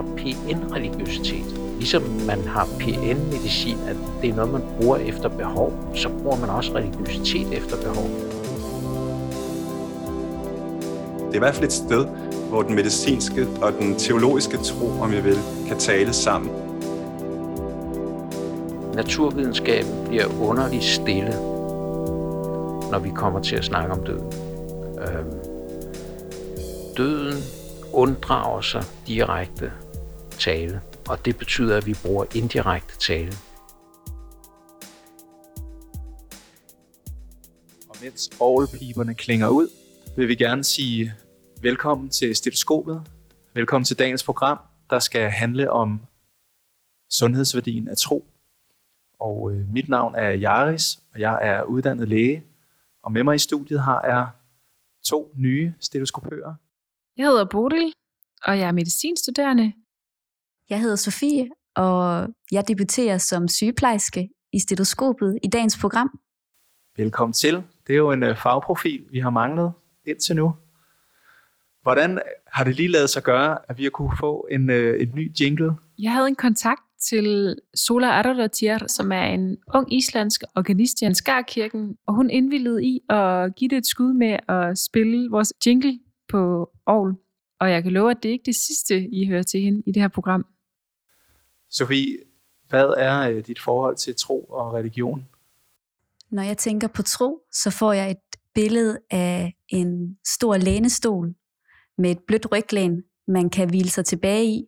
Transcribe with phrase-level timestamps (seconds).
[0.00, 1.60] har PN-religiøsitet.
[1.76, 6.50] Ligesom man har PN-medicin, at det er noget, man bruger efter behov, så bruger man
[6.50, 8.10] også religiøsitet efter behov.
[11.18, 12.06] Det er i hvert fald et sted,
[12.48, 16.50] hvor den medicinske og den teologiske tro, om jeg vil, kan tale sammen.
[18.94, 21.32] Naturvidenskaben bliver underligt stille,
[22.90, 24.32] når vi kommer til at snakke om døden.
[24.98, 25.30] Øhm,
[26.96, 27.42] døden
[27.92, 29.72] unddrager sig direkte
[30.40, 33.32] tale, og det betyder, at vi bruger indirekte tale.
[37.88, 39.68] Og mens orgelpiberne klinger ud,
[40.16, 41.14] vil vi gerne sige
[41.62, 43.02] velkommen til stetoskopet.
[43.54, 44.58] Velkommen til dagens program,
[44.90, 46.00] der skal handle om
[47.10, 48.24] sundhedsværdien af tro.
[49.20, 52.44] Og øh, mit navn er Jaris, og jeg er uddannet læge.
[53.02, 54.28] Og med mig i studiet har jeg
[55.04, 56.54] to nye stetoskopører.
[57.16, 57.92] Jeg hedder Bodil,
[58.44, 59.72] og jeg er medicinstuderende.
[60.70, 66.20] Jeg hedder Sofie, og jeg debuterer som sygeplejerske i stetoskopet i dagens program.
[66.96, 67.62] Velkommen til.
[67.86, 69.72] Det er jo en øh, fagprofil, vi har manglet
[70.06, 70.54] indtil nu.
[71.82, 75.12] Hvordan har det lige lavet sig gøre, at vi har kunne få en, øh, en
[75.14, 75.72] ny jingle?
[75.98, 81.96] Jeg havde en kontakt til Sola Aradatir, som er en ung islandsk organist i Ansgarkirken,
[82.06, 86.70] og hun indvillede i at give det et skud med at spille vores jingle på
[86.86, 87.14] Aarhus.
[87.60, 89.92] Og jeg kan love, at det ikke er det sidste, I hører til hende i
[89.92, 90.46] det her program.
[91.70, 92.18] Sofie,
[92.68, 95.28] hvad er øh, dit forhold til tro og religion?
[96.30, 101.34] Når jeg tænker på tro, så får jeg et billede af en stor lænestol
[101.98, 104.64] med et blødt ryglæn, man kan hvile sig tilbage i.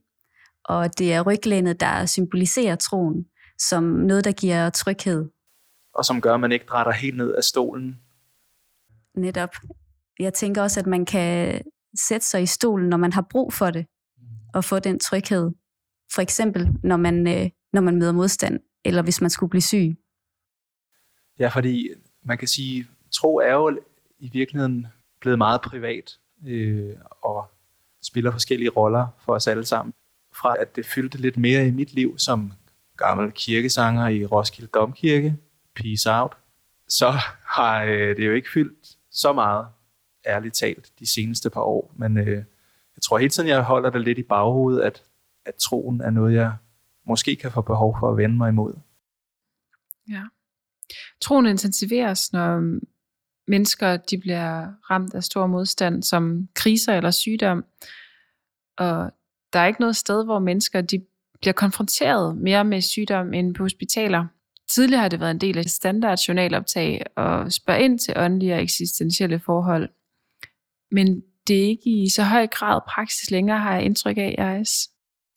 [0.65, 3.27] Og det er ryglænet, der symboliserer troen
[3.69, 5.29] som noget, der giver tryghed.
[5.95, 8.01] Og som gør, at man ikke drætter helt ned af stolen.
[9.15, 9.55] Netop.
[10.19, 11.63] Jeg tænker også, at man kan
[12.09, 13.87] sætte sig i stolen, når man har brug for det,
[14.55, 15.51] og få den tryghed.
[16.15, 19.97] For eksempel, når man, øh, når man møder modstand, eller hvis man skulle blive syg.
[21.39, 21.89] Ja, fordi
[22.23, 23.79] man kan sige, tro er jo
[24.19, 24.87] i virkeligheden
[25.21, 27.51] blevet meget privat, øh, og
[28.03, 29.95] spiller forskellige roller for os alle sammen.
[30.35, 32.53] Fra at det fyldte lidt mere i mit liv som
[32.97, 35.37] gammel kirkesanger i Roskilde Domkirke,
[35.75, 36.37] Peace Out,
[36.89, 37.11] så
[37.45, 39.67] har øh, det jo ikke fyldt så meget,
[40.27, 41.93] ærligt talt, de seneste par år.
[41.97, 42.37] Men øh,
[42.97, 45.03] jeg tror hele tiden, jeg holder det lidt i baghovedet, at,
[45.47, 46.53] at troen er noget, jeg
[47.07, 48.75] måske kan få behov for at vende mig imod.
[50.11, 50.23] Ja.
[51.21, 52.79] Troen intensiveres, når
[53.49, 57.65] mennesker de bliver ramt af stor modstand, som kriser eller sygdom.
[58.79, 59.11] Og
[59.53, 61.05] der er ikke noget sted, hvor mennesker de
[61.41, 64.27] bliver konfronteret mere med sygdom end på hospitaler.
[64.69, 68.63] Tidligere har det været en del af standard journaloptag og spørge ind til åndelige og
[68.63, 69.89] eksistentielle forhold.
[70.91, 74.91] Men det er ikke i så høj grad praksis længere, har jeg indtryk af, Iris.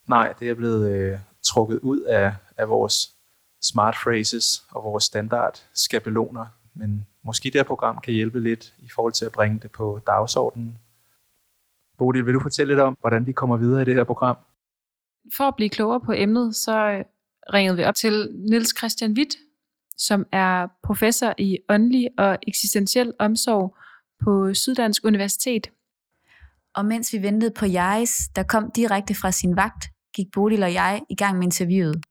[0.08, 3.16] Nej, det er blevet øh, trukket ud af, af vores
[3.62, 6.46] smart phrases og vores standard skabeloner.
[6.74, 10.00] Men måske det her program kan hjælpe lidt i forhold til at bringe det på
[10.08, 10.78] dagsordenen.
[11.98, 14.38] Bodil, vil du fortælle lidt om, hvordan vi kommer videre i det her program?
[15.38, 17.04] For at blive klogere på emnet, så
[17.54, 19.36] ringede vi op til Niels Christian Witt,
[19.98, 23.78] som er professor i åndelig og eksistentiel omsorg
[24.24, 25.72] på Syddansk Universitet.
[26.76, 30.74] Og mens vi ventede på Jais, der kom direkte fra sin vagt, gik Bodil og
[30.74, 32.02] jeg i gang med interviewet.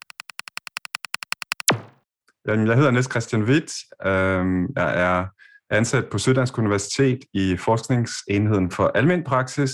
[2.46, 3.72] Jeg hedder Niels Christian Witt.
[4.06, 5.26] Øhm, jeg er
[5.70, 9.70] ansat på Syddansk Universitet i forskningsenheden for almen praksis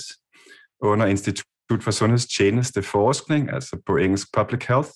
[0.83, 1.47] under Institut
[1.81, 4.91] for Sundhedstjeneste Forskning, altså på engelsk Public Health.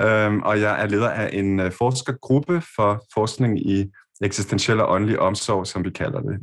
[0.00, 3.90] Øhm, og jeg er leder af en øh, forskergruppe for forskning i
[4.22, 6.38] eksistentiel og åndelig omsorg, som vi kalder det.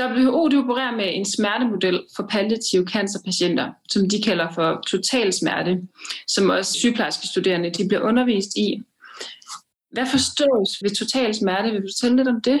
[0.00, 5.82] WHO de opererer med en smertemodel for palliative cancerpatienter, som de kalder for total smerte,
[6.28, 8.82] som også sygeplejerske studerende de bliver undervist i.
[9.92, 11.70] Hvad forstås ved total smerte?
[11.70, 12.60] Vil du fortælle lidt om det?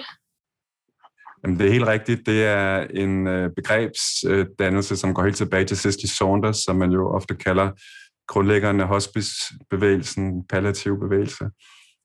[1.44, 2.26] Jamen, det er helt rigtigt.
[2.26, 7.08] Det er en øh, begrebsdannelse, som går helt tilbage til Cicely Saunders, som man jo
[7.08, 7.70] ofte kalder
[8.28, 11.44] grundlæggerne af hospicebevægelsen, palliativ bevægelse.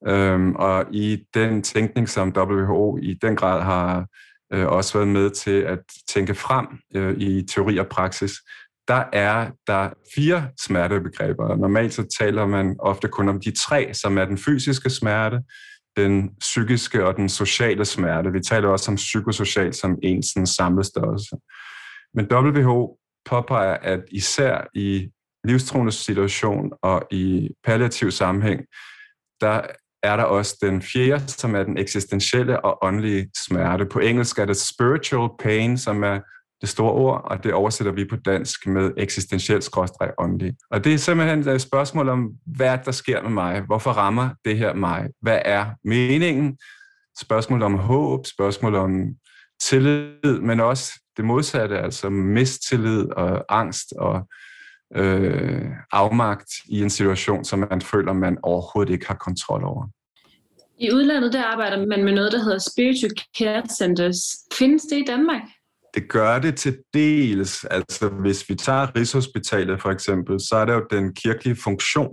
[0.08, 4.08] Øhm, og i den tænkning, som WHO i den grad har
[4.54, 8.32] øh, også været med til at tænke frem øh, i teori og praksis,
[8.88, 11.56] der er der fire smertebegreber.
[11.56, 15.42] Normalt så taler man ofte kun om de tre, som er den fysiske smerte,
[15.98, 18.32] den psykiske og den sociale smerte.
[18.32, 21.36] Vi taler også om psykosocial som en sådan samlet størrelse.
[22.14, 25.10] Men WHO påpeger, at især i
[25.44, 28.62] livstruende situation og i palliativ sammenhæng,
[29.42, 29.62] der
[30.04, 33.86] er der også den fjerde, som er den eksistentielle og åndelige smerte.
[33.86, 36.20] På engelsk er det spiritual pain, som er
[36.62, 40.54] det store ord, og det oversætter vi på dansk med eksistentiel skråstreg åndelig.
[40.72, 43.62] Og det er simpelthen et spørgsmål om, hvad der sker med mig?
[43.62, 45.08] Hvorfor rammer det her mig?
[45.22, 46.58] Hvad er meningen?
[47.22, 49.06] Spørgsmål om håb, spørgsmål om
[49.62, 54.28] tillid, men også det modsatte, altså mistillid og angst og
[54.96, 59.88] øh, afmagt i en situation, som man føler, man overhovedet ikke har kontrol over.
[60.80, 64.18] I udlandet der arbejder man med noget, der hedder Spiritual Care Centers.
[64.54, 65.42] Findes det i Danmark?
[65.94, 67.64] Det gør det til dels.
[67.64, 72.12] Altså hvis vi tager Rigshospitalet for eksempel, så er der jo den kirkelige funktion,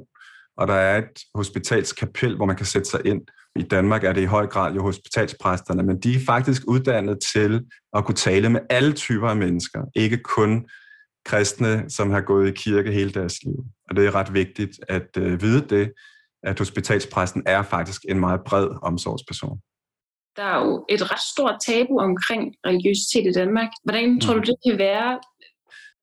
[0.57, 3.21] og der er et hospitalskapel, hvor man kan sætte sig ind.
[3.57, 7.61] I Danmark er det i høj grad jo hospitalspræsterne, men de er faktisk uddannet til
[7.97, 10.67] at kunne tale med alle typer af mennesker, ikke kun
[11.27, 13.57] kristne, som har gået i kirke hele deres liv.
[13.91, 15.93] Og det er ret vigtigt at øh, vide det,
[16.43, 19.59] at hospitalspræsten er faktisk en meget bred omsorgsperson.
[20.37, 23.69] Der er jo et ret stort tabu omkring religiøsitet i Danmark.
[23.85, 24.47] Hvordan tror du, mm.
[24.47, 25.21] det kan være?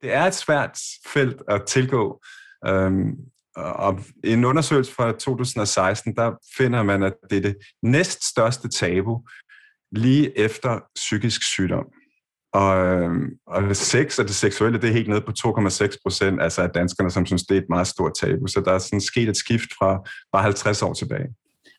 [0.02, 2.22] Det er et svært felt at tilgå.
[2.68, 3.12] Øhm,
[3.56, 9.22] og i en undersøgelse fra 2016, der finder man, at det er det næststørste tabu
[9.92, 11.86] lige efter psykisk sygdom.
[12.54, 16.62] Og, øhm, og sex og det seksuelle, det er helt nede på 2,6 procent altså
[16.62, 18.48] af danskerne, som synes, det er et meget stort tabu.
[18.48, 21.28] Så der er sådan sket et skift fra bare 50 år tilbage.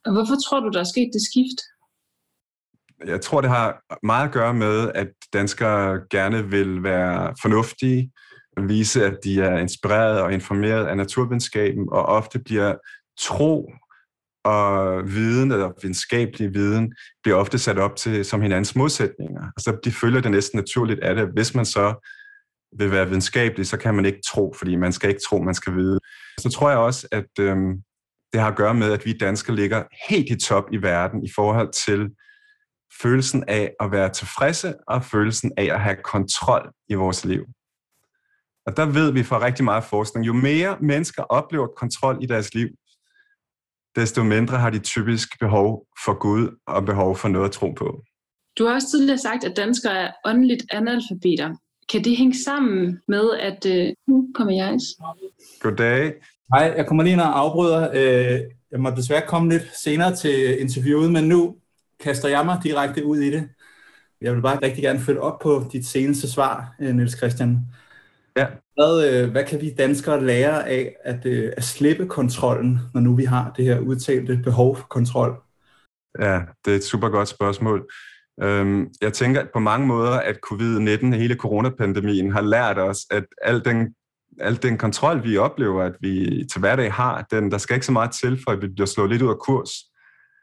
[0.05, 1.61] Og hvorfor tror du, der er sket det skift?
[3.07, 8.13] Jeg tror, det har meget at gøre med, at danskere gerne vil være fornuftige,
[8.69, 12.75] vise, at de er inspireret og informeret af naturvidenskaben, og ofte bliver
[13.21, 13.73] tro
[14.45, 19.43] og viden, eller videnskabelig viden, bliver ofte sat op til som hinandens modsætninger.
[19.43, 21.29] Altså, de følger det næsten naturligt af det.
[21.35, 22.09] Hvis man så
[22.79, 25.75] vil være videnskabelig, så kan man ikke tro, fordi man skal ikke tro, man skal
[25.75, 26.01] vide.
[26.39, 27.73] Så tror jeg også, at øhm,
[28.33, 31.31] det har at gøre med, at vi danskere ligger helt i top i verden i
[31.35, 32.11] forhold til
[33.03, 37.45] følelsen af at være tilfredse og følelsen af at have kontrol i vores liv.
[38.67, 42.55] Og der ved vi fra rigtig meget forskning, jo mere mennesker oplever kontrol i deres
[42.55, 42.69] liv,
[43.97, 48.03] desto mindre har de typisk behov for Gud og behov for noget at tro på.
[48.59, 51.55] Du har også tidligere sagt, at danskere er åndeligt analfabeter.
[51.89, 54.79] Kan det hænge sammen med, at øh, nu kommer jeg?
[55.61, 56.13] Goddag.
[56.55, 57.91] Hej, jeg kommer lige ind og afbryder.
[57.95, 61.57] Øh, jeg må desværre komme lidt senere til interviewet, men nu
[62.01, 63.49] kaster jeg mig direkte ud i det.
[64.21, 67.59] Jeg vil bare rigtig gerne følge op på dit seneste svar, øh, Niels Christian.
[68.37, 68.47] Ja.
[68.75, 73.15] Hvad, øh, hvad kan vi danskere lære af at, øh, at slippe kontrollen, når nu
[73.15, 75.43] vi har det her udtalte behov for kontrol?
[76.19, 77.87] Ja, det er et super godt spørgsmål.
[78.43, 83.25] Øhm, jeg tænker at på mange måder, at covid-19, hele coronapandemien, har lært os, at
[83.43, 83.95] al den,
[84.41, 87.93] al den kontrol, vi oplever, at vi til hverdag har, den, der skal ikke så
[87.93, 89.71] meget til, for at vi bliver slået lidt ud af kurs.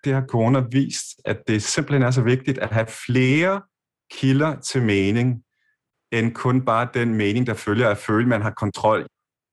[0.03, 3.61] Det har corona vist, at det simpelthen er så vigtigt at have flere
[4.11, 5.43] kilder til mening,
[6.11, 9.07] end kun bare den mening, der følger af at føle, at man har kontrol.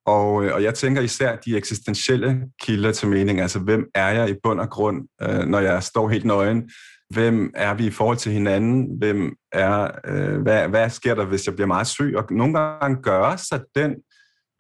[0.07, 4.31] Og, øh, og jeg tænker især de eksistentielle kilder til mening, altså hvem er jeg
[4.31, 6.71] i bund og grund, øh, når jeg står helt nøgen?
[7.11, 8.99] Hvem er vi i forhold til hinanden?
[8.99, 12.15] Hvem er, øh, hvad, hvad sker der, hvis jeg bliver meget syg?
[12.17, 13.95] Og nogle gange gør sig den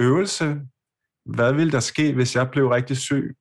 [0.00, 0.60] øvelse,
[1.26, 3.36] hvad vil der ske, hvis jeg blev rigtig syg?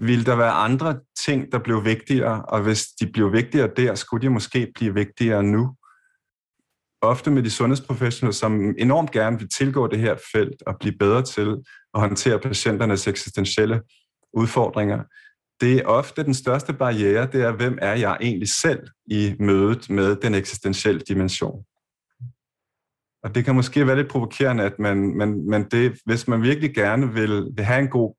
[0.00, 2.44] Vil der være andre ting, der blev vigtigere?
[2.44, 5.74] Og hvis de blev vigtigere der, skulle de måske blive vigtigere nu?
[7.04, 11.22] Ofte med de sundhedsprofessionelle, som enormt gerne vil tilgå det her felt og blive bedre
[11.22, 11.56] til
[11.94, 13.82] at håndtere patienternes eksistentielle
[14.32, 15.02] udfordringer.
[15.60, 19.90] Det er ofte den største barriere, det er, hvem er jeg egentlig selv i mødet
[19.90, 21.64] med den eksistentielle dimension.
[23.22, 26.74] Og det kan måske være lidt provokerende, at man, man, man det, hvis man virkelig
[26.74, 28.14] gerne vil, vil have en god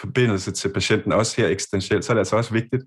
[0.00, 2.82] forbindelse til patienten, også her eksistentielt, så er det altså også vigtigt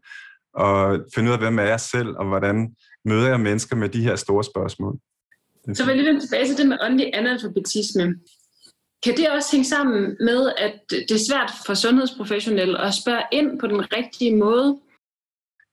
[0.60, 2.76] at finde ud af, hvem er jeg selv, og hvordan
[3.06, 5.00] møder jeg mennesker med de her store spørgsmål.
[5.74, 8.16] Så vil jeg lige vende tilbage til det med åndelig analfabetisme.
[9.04, 13.60] Kan det også hænge sammen med, at det er svært for sundhedsprofessionelle at spørge ind
[13.60, 14.80] på den rigtige måde?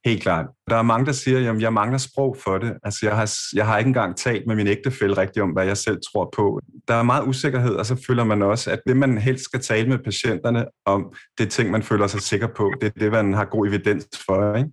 [0.05, 0.47] Helt klart.
[0.71, 2.75] Der er mange, der siger, at jeg mangler sprog for det.
[2.85, 5.77] Altså, jeg har, jeg har ikke engang talt med min ægtefælle rigtigt om, hvad jeg
[5.77, 6.61] selv tror på.
[6.89, 9.89] Der er meget usikkerhed, og så føler man også, at det, man helst skal tale
[9.89, 12.73] med patienterne om, det er ting, man føler sig sikker på.
[12.81, 14.55] Det er det, man har god evidens for.
[14.55, 14.71] Ikke?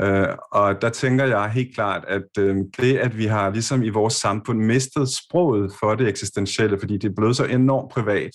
[0.00, 3.88] Øh, og der tænker jeg helt klart, at øh, det, at vi har ligesom i
[3.88, 8.30] vores samfund mistet sproget for det eksistentielle, fordi det er blevet så enormt privat.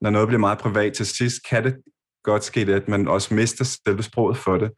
[0.00, 1.74] Når noget bliver meget privat til sidst, kan det
[2.24, 4.70] godt ske, at man også mister selve sproget for det.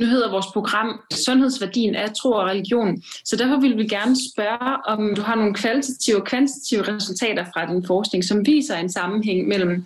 [0.00, 4.86] Nu hedder vores program Sundhedsværdien af tro og religion, så derfor vil vi gerne spørge,
[4.86, 9.48] om du har nogle kvalitative og kvantitative resultater fra din forskning, som viser en sammenhæng
[9.48, 9.84] mellem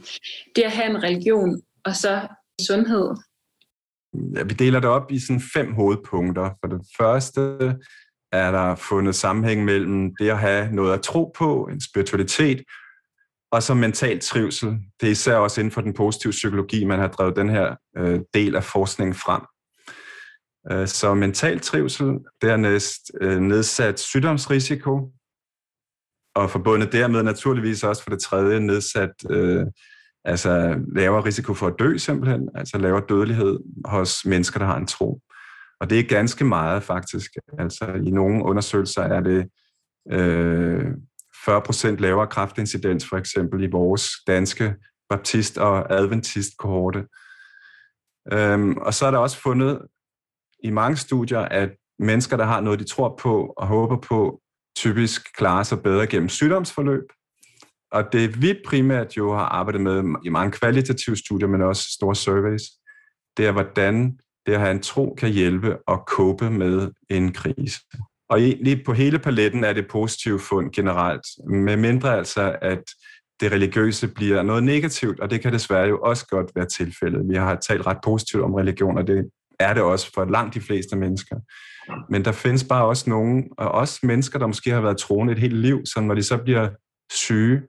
[0.57, 2.29] det at have en religion og så
[2.67, 3.09] sundhed
[4.47, 6.51] vi deler det op i sådan fem hovedpunkter.
[6.61, 7.41] For det første,
[8.33, 12.63] er der fundet sammenhæng mellem det at have noget at tro på, en spiritualitet,
[13.53, 14.69] og så mental trivsel.
[15.01, 18.21] Det er især også inden for den positive psykologi, man har drevet den her øh,
[18.35, 19.43] del af forskningen frem.
[20.71, 25.13] Øh, så mental trivsel, dernæst øh, nedsat sygdomsrisiko,
[26.35, 29.67] og forbundet dermed naturligvis også for det tredje nedsat, øh,
[30.25, 34.87] altså lavere risiko for at dø simpelthen, altså lavere dødelighed hos mennesker, der har en
[34.87, 35.21] tro.
[35.81, 37.31] Og det er ganske meget faktisk.
[37.59, 39.49] Altså i nogle undersøgelser er det
[40.13, 40.87] øh,
[41.49, 44.75] 40% lavere kraftincidens for eksempel i vores danske
[45.09, 47.07] baptist- og adventist-kohorte.
[48.33, 49.83] Øhm, og så er der også fundet
[50.65, 54.41] i mange studier, at mennesker, der har noget, de tror på og håber på,
[54.77, 57.05] typisk klarer sig bedre gennem sygdomsforløb.
[57.93, 62.17] Og det vi primært jo har arbejdet med i mange kvalitative studier, men også store
[62.17, 62.63] surveys,
[63.37, 67.81] det er, hvordan det at have en tro kan hjælpe og kåbe med en krise.
[68.29, 72.83] Og lige på hele paletten er det positive fund generelt, med mindre altså, at
[73.41, 77.29] det religiøse bliver noget negativt, og det kan desværre jo også godt være tilfældet.
[77.29, 79.31] Vi har talt ret positivt om religion, og det
[79.61, 81.37] er det også for langt de fleste mennesker.
[82.11, 85.39] Men der findes bare også nogen, og også mennesker, der måske har været troende et
[85.39, 86.69] helt liv, så når de så bliver
[87.13, 87.63] syge,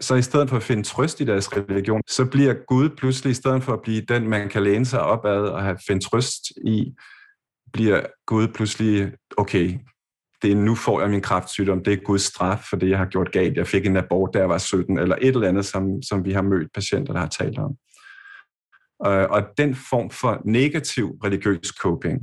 [0.00, 3.34] så i stedet for at finde trøst i deres religion, så bliver Gud pludselig, i
[3.34, 6.42] stedet for at blive den, man kan læne sig op ad og have finde trøst
[6.66, 6.94] i,
[7.72, 9.78] bliver Gud pludselig, okay,
[10.42, 13.06] det er, nu får jeg min kraftsygdom, det er Guds straf for det, jeg har
[13.06, 13.56] gjort galt.
[13.56, 16.32] Jeg fik en abort, da jeg var 17, eller et eller andet, som, som vi
[16.32, 17.74] har mødt patienter, der har talt om.
[19.00, 22.20] Og, og den form for negativ religiøs coping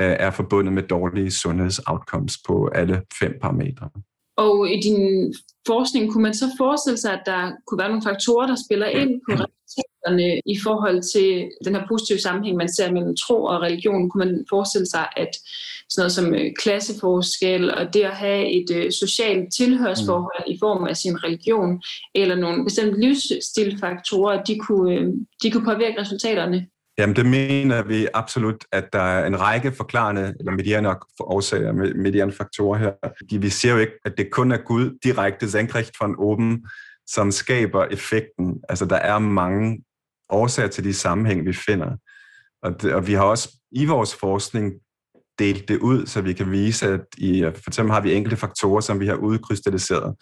[0.00, 3.90] øh, er forbundet med dårlige sundhedsoutcomes på alle fem parametre.
[4.42, 5.34] Og i din
[5.66, 9.12] forskning kunne man så forestille sig, at der kunne være nogle faktorer, der spiller ind
[9.26, 14.10] på resultaterne i forhold til den her positive sammenhæng, man ser mellem tro og religion.
[14.10, 15.32] Kunne man forestille sig, at
[15.90, 20.52] sådan noget som øh, klasseforskel og det at have et øh, socialt tilhørsforhold mm.
[20.52, 21.82] i form af sin religion,
[22.14, 25.06] eller nogle bestemte livsstilfaktorer, de kunne, øh,
[25.42, 26.66] de kunne påvirke resultaterne?
[26.98, 32.34] Jamen det mener vi absolut, at der er en række forklarende eller medierende årsager, medierende
[32.34, 33.38] faktorer her.
[33.38, 36.66] Vi ser jo ikke, at det kun er Gud direkte senkrecht fra oben,
[37.06, 38.60] som skaber effekten.
[38.68, 39.82] Altså der er mange
[40.28, 41.96] årsager til de sammenhæng, vi finder.
[42.62, 44.72] Og, det, og vi har også i vores forskning
[45.38, 48.80] delt det ud, så vi kan vise, at i, for eksempel har vi enkelte faktorer,
[48.80, 50.14] som vi har udkrystalliseret.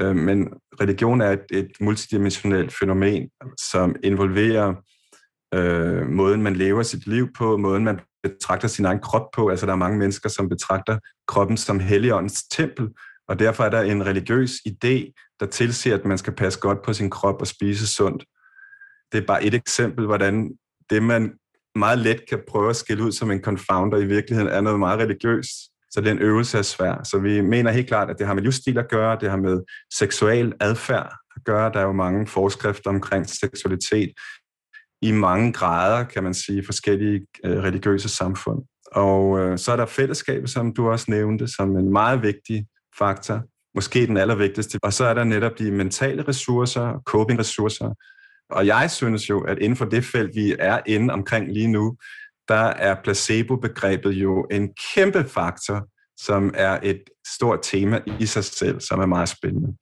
[0.00, 0.48] Øh, men
[0.80, 3.30] religion er et, et multidimensionelt fænomen,
[3.70, 4.74] som involverer
[5.54, 9.48] øh, måden, man lever sit liv på, måden, man betragter sin egen krop på.
[9.48, 12.88] Altså, der er mange mennesker, som betragter kroppen som helligåndens tempel,
[13.28, 16.92] og derfor er der en religiøs idé, der tilsiger, at man skal passe godt på
[16.92, 18.24] sin krop og spise sundt.
[19.12, 20.50] Det er bare et eksempel, hvordan
[20.90, 21.32] det, man
[21.74, 24.98] meget let kan prøve at skille ud som en confounder, i virkeligheden er noget meget
[24.98, 25.72] religiøst.
[25.90, 27.02] Så den øvelse er svær.
[27.04, 29.60] Så vi mener helt klart, at det har med livsstil at gøre, det har med
[29.94, 31.72] seksuel adfærd at gøre.
[31.72, 34.12] Der er jo mange forskrifter omkring seksualitet
[35.02, 38.62] i mange grader, kan man sige, forskellige øh, religiøse samfund.
[38.92, 42.66] Og øh, så er der fællesskabet, som du også nævnte, som en meget vigtig
[42.98, 43.42] faktor,
[43.74, 44.78] måske den allervigtigste.
[44.82, 47.94] Og så er der netop de mentale ressourcer, coping-ressourcer.
[48.50, 51.96] Og jeg synes jo, at inden for det felt, vi er inde omkring lige nu,
[52.48, 57.00] der er placebo-begrebet jo en kæmpe faktor, som er et
[57.36, 59.76] stort tema i sig selv, som er meget spændende.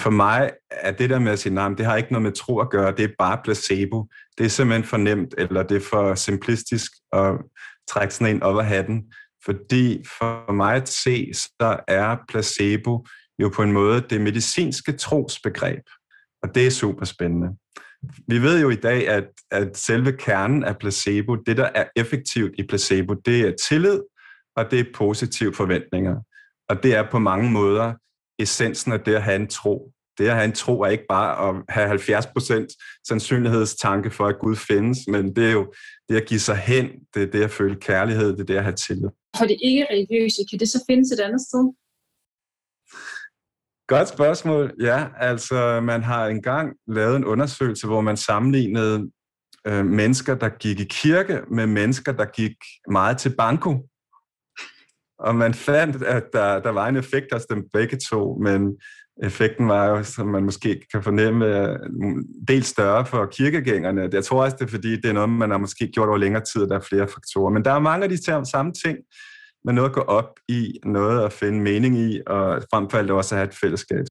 [0.00, 2.60] For mig er det der med at sige, nej, det har ikke noget med tro
[2.60, 4.06] at gøre, det er bare placebo.
[4.38, 7.34] Det er simpelthen for nemt, eller det er for simplistisk at
[7.88, 9.04] trække sådan en op af hatten.
[9.44, 13.06] Fordi for mig at se, så er placebo
[13.38, 15.82] jo på en måde det medicinske trosbegreb.
[16.42, 17.48] Og det er super spændende.
[18.28, 22.52] Vi ved jo i dag, at, at selve kernen af placebo, det der er effektivt
[22.58, 24.00] i placebo, det er tillid,
[24.56, 26.16] og det er positive forventninger.
[26.68, 27.94] Og det er på mange måder
[28.42, 29.92] essensen af det at have en tro.
[30.18, 34.56] Det at have en tro er ikke bare at have 70% sandsynlighedstanke for, at Gud
[34.56, 35.72] findes, men det er jo
[36.08, 38.62] det at give sig hen, det er det at føle kærlighed, det er det at
[38.62, 39.08] have tillid.
[39.38, 41.72] For det ikke-religiøse, kan det så findes et andet sted?
[43.86, 44.74] Godt spørgsmål.
[44.80, 49.10] Ja, altså man har engang lavet en undersøgelse, hvor man sammenlignede
[49.66, 52.56] øh, mennesker, der gik i kirke, med mennesker, der gik
[52.90, 53.88] meget til banko.
[55.20, 58.76] Og man fandt, at der, der var en effekt hos dem begge to, men
[59.22, 61.76] effekten var jo, som man måske kan fornemme,
[62.48, 64.08] del større for kirkegængerne.
[64.12, 66.44] Jeg tror også, det er fordi, det er noget, man har måske gjort over længere
[66.52, 67.50] tid, og der er flere faktorer.
[67.50, 68.98] Men der er mange af de samme ting,
[69.64, 73.10] med noget at gå op i, noget at finde mening i, og frem for alt
[73.10, 74.04] også at have et fællesskab.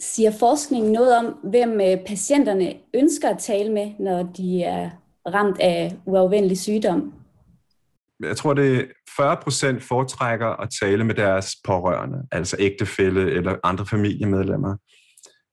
[0.00, 4.90] Siger forskningen noget om, hvem øh, patienterne ønsker at tale med, når de er
[5.26, 7.12] ramt af uafvendelig sygdom?
[8.22, 13.86] Jeg tror, det er 40% foretrækker at tale med deres pårørende, altså ægtefælle eller andre
[13.86, 14.76] familiemedlemmer.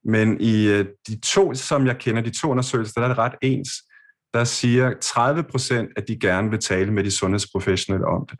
[0.03, 3.35] Men i øh, de to, som jeg kender, de to undersøgelser, der er det ret
[3.41, 3.69] ens.
[4.33, 4.91] Der siger
[5.89, 8.39] 30%, at de gerne vil tale med de sundhedsprofessionelle om det.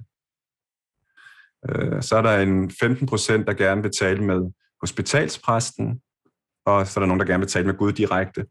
[1.70, 6.02] Øh, så er der en 15%, der gerne vil tale med hospitalspræsten,
[6.66, 8.46] og så er der nogen, der gerne vil tale med Gud direkte.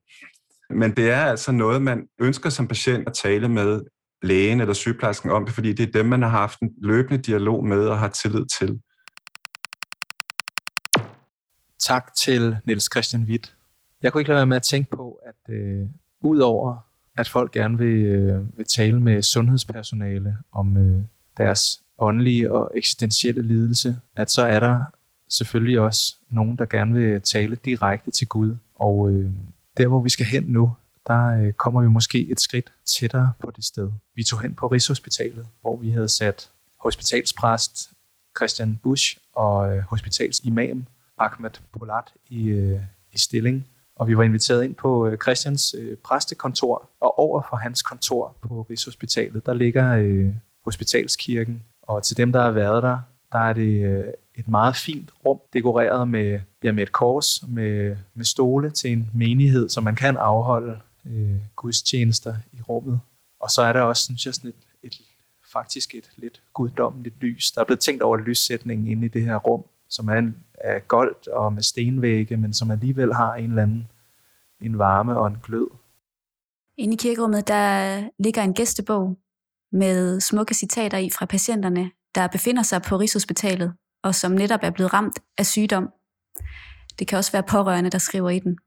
[0.70, 3.80] Men det er altså noget, man ønsker som patient at tale med
[4.22, 7.64] lægen eller sygeplejersken om det, fordi det er dem, man har haft en løbende dialog
[7.64, 8.80] med og har tillid til.
[11.78, 13.54] Tak til Niels Christian Witt.
[14.02, 15.86] Jeg kunne ikke lade være med at tænke på, at øh,
[16.20, 21.02] udover at folk gerne vil, øh, vil tale med sundhedspersonale om øh,
[21.36, 24.80] deres åndelige og eksistentielle lidelse, at så er der
[25.28, 28.56] selvfølgelig også nogen, der gerne vil tale direkte til Gud.
[28.74, 29.30] Og øh,
[29.76, 30.72] der, hvor vi skal hen nu,
[31.06, 33.90] der øh, kommer vi måske et skridt tættere på det sted.
[34.14, 37.90] Vi tog hen på Rigshospitalet, hvor vi havde sat hospitalspræst
[38.36, 40.86] Christian Busch og øh, hospitalsimam
[41.18, 42.80] Ahmed Polat i, øh,
[43.12, 43.66] i stilling.
[43.96, 49.46] Og vi var inviteret ind på Christians præstekontor, og over for hans kontor på Rigshospitalet,
[49.46, 50.34] der ligger øh,
[50.64, 51.62] hospitalskirken.
[51.82, 52.98] Og til dem, der har været der,
[53.32, 58.24] der er det et meget fint rum, dekoreret med, ja, med et kors, med, med
[58.24, 63.00] stole til en menighed, som man kan afholde øh, gudstjenester i rummet.
[63.40, 65.00] Og så er der også, synes jeg, sådan et, et,
[65.52, 67.50] faktisk et lidt guddommeligt lys.
[67.50, 70.78] Der er blevet tænkt over lyssætningen inde i det her rum, som er en, er
[70.78, 73.88] goldt og med stenvægge, men som alligevel har en eller anden
[74.60, 75.68] en varme og en glød.
[76.78, 79.16] Inde i kirkerummet, der ligger en gæstebog
[79.72, 84.70] med smukke citater i fra patienterne, der befinder sig på Rigshospitalet, og som netop er
[84.70, 85.88] blevet ramt af sygdom.
[86.98, 88.58] Det kan også være pårørende, der skriver i den.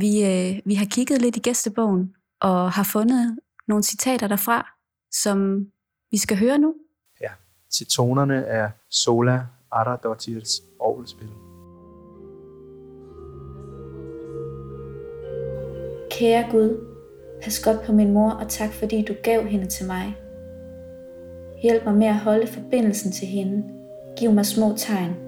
[0.00, 3.38] Vi, øh, vi har kigget lidt i gæstebogen, og har fundet
[3.68, 4.66] nogle citater derfra,
[5.12, 5.66] som
[6.10, 6.74] vi skal høre nu.
[7.20, 7.30] Ja,
[7.70, 11.28] til tonerne er Sola Aradottirs orgelspil.
[16.10, 16.86] Kære Gud,
[17.42, 20.16] pas godt på min mor, og tak fordi du gav hende til mig.
[21.62, 23.64] Hjælp mig med at holde forbindelsen til hende.
[24.18, 25.27] Giv mig små tegn.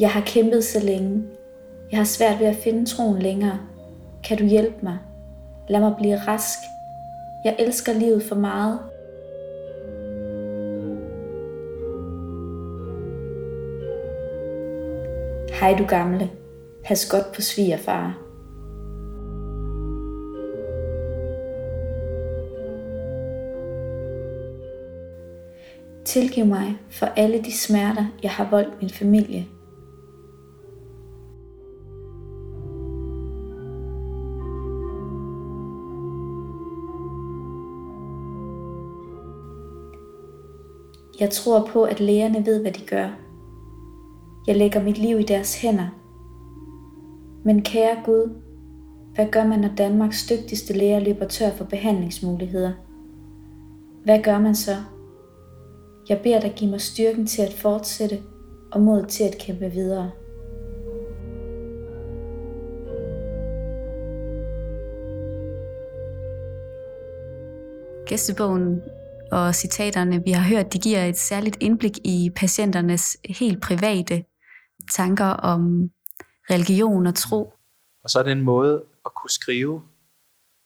[0.00, 1.22] Jeg har kæmpet så længe.
[1.90, 3.58] Jeg har svært ved at finde troen længere.
[4.24, 4.98] Kan du hjælpe mig?
[5.68, 6.58] Lad mig blive rask.
[7.44, 8.78] Jeg elsker livet for meget.
[15.60, 16.30] Hej du gamle.
[16.84, 18.18] Pas godt på svigerfar.
[26.04, 29.46] Tilgiv mig for alle de smerter, jeg har voldt min familie.
[41.20, 43.08] Jeg tror på, at lægerne ved, hvad de gør.
[44.46, 45.88] Jeg lægger mit liv i deres hænder.
[47.44, 48.30] Men kære Gud,
[49.14, 52.72] hvad gør man, når Danmarks dygtigste læger løber tør for behandlingsmuligheder?
[54.04, 54.76] Hvad gør man så?
[56.08, 58.18] Jeg beder dig give mig styrken til at fortsætte
[58.72, 60.10] og mod til at kæmpe videre.
[68.06, 68.82] Gæstebogen
[69.32, 74.24] og citaterne, vi har hørt, de giver et særligt indblik i patienternes helt private
[74.92, 75.90] tanker om
[76.50, 77.54] religion og tro.
[78.02, 79.82] Og så er det en måde at kunne skrive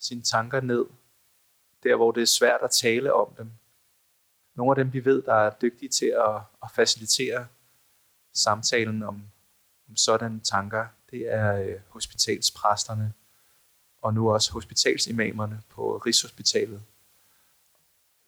[0.01, 0.85] sine tanker ned,
[1.83, 3.51] der hvor det er svært at tale om dem.
[4.57, 7.47] Nogle af dem, vi ved, der er dygtige til at, at facilitere
[8.35, 9.23] samtalen om,
[9.89, 13.13] om sådanne tanker, det er øh, hospitalspræsterne
[14.03, 16.83] og nu også hospitalsimamerne på Rigshospitalet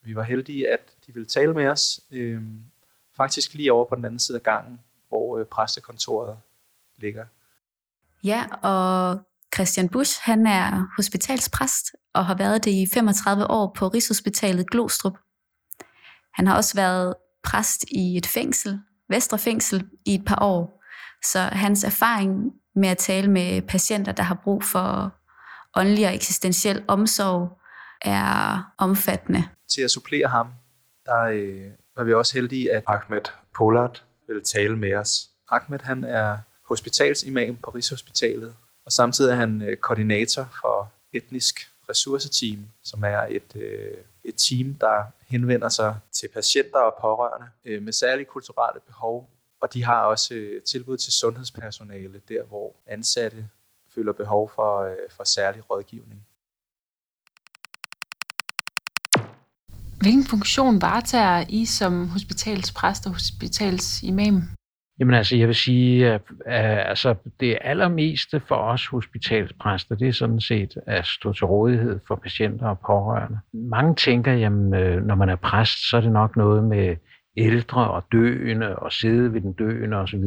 [0.02, 2.00] vi var heldige, at de ville tale med os.
[2.10, 2.42] Øh,
[3.16, 6.38] faktisk lige over på den anden side af gangen, hvor øh, præstekontoret
[6.96, 7.24] ligger.
[8.24, 9.20] Ja, og
[9.54, 15.18] Christian Busch, han er hospitalspræst og har været det i 35 år på Rigshospitalet Glostrup.
[16.34, 20.82] Han har også været præst i et fængsel, Vestre Fængsel, i et par år.
[21.24, 25.14] Så hans erfaring med at tale med patienter, der har brug for
[25.76, 27.58] åndelig og eksistentiel omsorg,
[28.04, 30.48] er omfattende til at supplere ham,
[31.06, 33.20] der øh, var vi også heldige, at Ahmed
[33.56, 35.28] Polat ville tale med os.
[35.50, 36.38] Ahmed han er
[36.68, 38.54] hospitalsimam på Rigshospitalet,
[38.86, 44.74] og samtidig er han øh, koordinator for etnisk ressourceteam, som er et, øh, et team,
[44.74, 49.30] der henvender sig til patienter og pårørende øh, med særlige kulturelle behov.
[49.60, 53.48] Og de har også øh, tilbud til sundhedspersonale, der hvor ansatte
[53.94, 56.26] føler behov for, øh, for særlig rådgivning.
[60.02, 64.42] Hvilken funktion varetager I som hospitalspræst og hospitalsimam?
[65.00, 70.12] Jamen altså, jeg vil sige, at, at altså, det allermeste for os hospitalspræster, det er
[70.12, 73.38] sådan set at stå til rådighed for patienter og pårørende.
[73.52, 76.96] Mange tænker, jamen, øh, når man er præst, så er det nok noget med
[77.36, 80.24] ældre og døende og sidde ved den døende osv.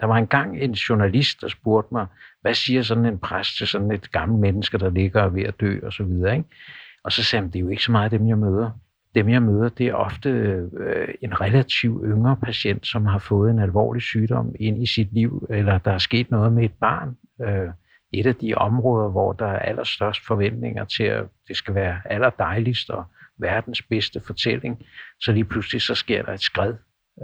[0.00, 2.06] Der var engang en journalist, der spurgte mig,
[2.40, 5.78] hvad siger sådan en præst til sådan et gammelt menneske, der ligger ved at dø
[5.82, 6.36] og så videre.
[6.36, 6.48] Ikke?
[7.04, 8.70] Og så sagde han, det er jo ikke så meget dem, jeg møder
[9.14, 13.58] dem, jeg møder, det er ofte øh, en relativt yngre patient, som har fået en
[13.58, 17.16] alvorlig sygdom ind i sit liv, eller der er sket noget med et barn.
[17.40, 17.70] Øh,
[18.12, 22.90] et af de områder, hvor der er allerstørst forventninger til, at det skal være allerdejligst
[22.90, 23.04] og
[23.38, 24.82] verdens bedste fortælling,
[25.20, 26.74] så lige pludselig så sker der et skred.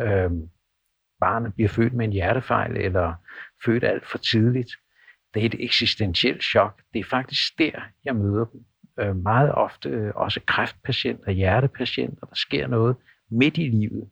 [0.03, 0.31] Øh,
[1.21, 3.15] barnet bliver født med en hjertefejl, eller
[3.65, 4.71] født alt for tidligt.
[5.35, 6.83] Det er et eksistentielt chok.
[6.93, 7.73] Det er faktisk der,
[8.05, 8.61] jeg møder dem
[9.01, 12.97] øh, meget ofte øh, også kræftpatienter, hjertepatienter, der sker noget
[13.31, 14.09] midt i livet.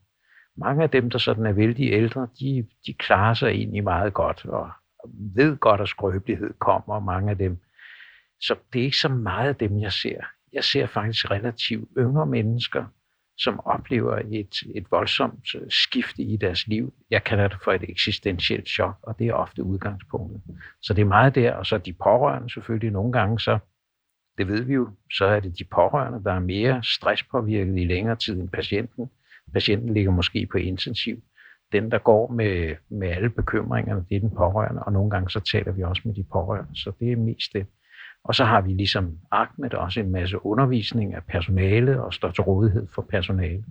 [0.56, 4.44] Mange af dem, der sådan er vældig ældre, de, de klarer sig egentlig meget godt,
[4.46, 4.70] og
[5.34, 7.58] ved godt, at skrøbelighed kommer, mange af dem.
[8.40, 10.20] Så det er ikke så meget af dem, jeg ser.
[10.52, 12.84] Jeg ser faktisk relativt yngre mennesker,
[13.38, 16.94] som oplever et, et voldsomt øh, skifte i deres liv.
[17.10, 20.42] Jeg kalder det for et eksistentielt chok, og det er ofte udgangspunktet.
[20.82, 23.58] Så det er meget der, og så de pårørende selvfølgelig nogle gange, så
[24.38, 28.16] det ved vi jo, så er det de pårørende, der er mere stresspåvirket i længere
[28.16, 29.10] tid end patienten.
[29.52, 31.16] Patienten ligger måske på intensiv.
[31.72, 35.40] Den, der går med, med alle bekymringerne, det er den pårørende, og nogle gange så
[35.40, 37.66] taler vi også med de pårørende, så det er mest det.
[38.24, 42.42] Og så har vi ligesom Ahmed også en masse undervisning af personale og står til
[42.42, 43.64] rådighed for personale.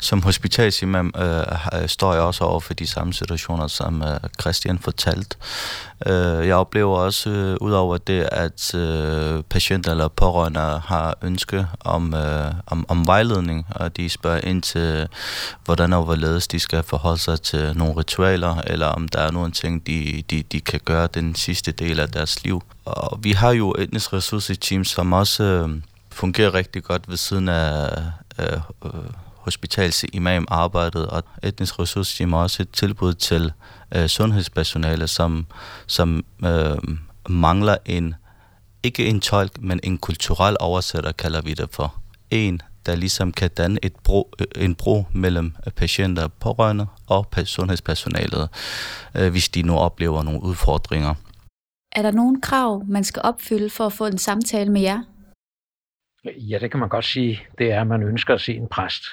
[0.00, 4.78] Som hospitalsimam øh, øh, står jeg også over for de samme situationer, som øh, Christian
[4.78, 5.36] fortalte.
[6.06, 12.14] Øh, jeg oplever også, øh, udover det, at øh, patienter eller pårørende har ønske om,
[12.14, 15.08] øh, om, om vejledning, og de spørger ind til,
[15.64, 19.52] hvordan og hvorledes de skal forholde sig til nogle ritualer, eller om der er nogle
[19.52, 22.62] ting, de, de, de kan gøre den sidste del af deres liv.
[22.84, 25.70] Og vi har jo etnisk ressourceteam, som også øh,
[26.10, 28.02] fungerer rigtig godt ved siden af
[28.38, 28.90] øh, øh,
[29.46, 33.52] hospitalsimam arbejdet, og etnisk ressourceteam har også et tilbud til
[33.94, 35.46] øh, sundhedspersonale, som,
[35.86, 36.76] som øh,
[37.28, 38.14] mangler en,
[38.82, 41.94] ikke en tolk, men en kulturel oversætter, kalder vi det for.
[42.30, 48.48] En, der ligesom kan danne et bro, øh, en bro mellem patienter, pårørende og sundhedspersonalet,
[49.16, 51.14] øh, hvis de nu oplever nogle udfordringer.
[51.92, 55.02] Er der nogle krav, man skal opfylde for at få en samtale med jer?
[56.24, 57.40] Ja, det kan man godt sige.
[57.58, 59.04] Det er, at man ønsker at se en præst.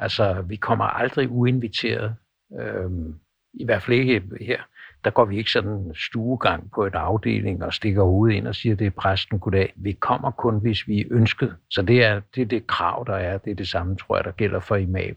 [0.00, 2.14] Altså, vi kommer aldrig uinviteret.
[2.60, 3.14] Øhm,
[3.54, 4.60] I hvert fald ikke her.
[5.04, 8.74] Der går vi ikke sådan stuegang på et afdeling og stikker hovedet ind og siger,
[8.74, 9.72] det er præsten goddag.
[9.76, 11.56] Vi kommer kun, hvis vi er ønsket.
[11.70, 13.38] Så det er det, er det krav, der er.
[13.38, 15.16] Det er det samme, tror jeg, der gælder for imam.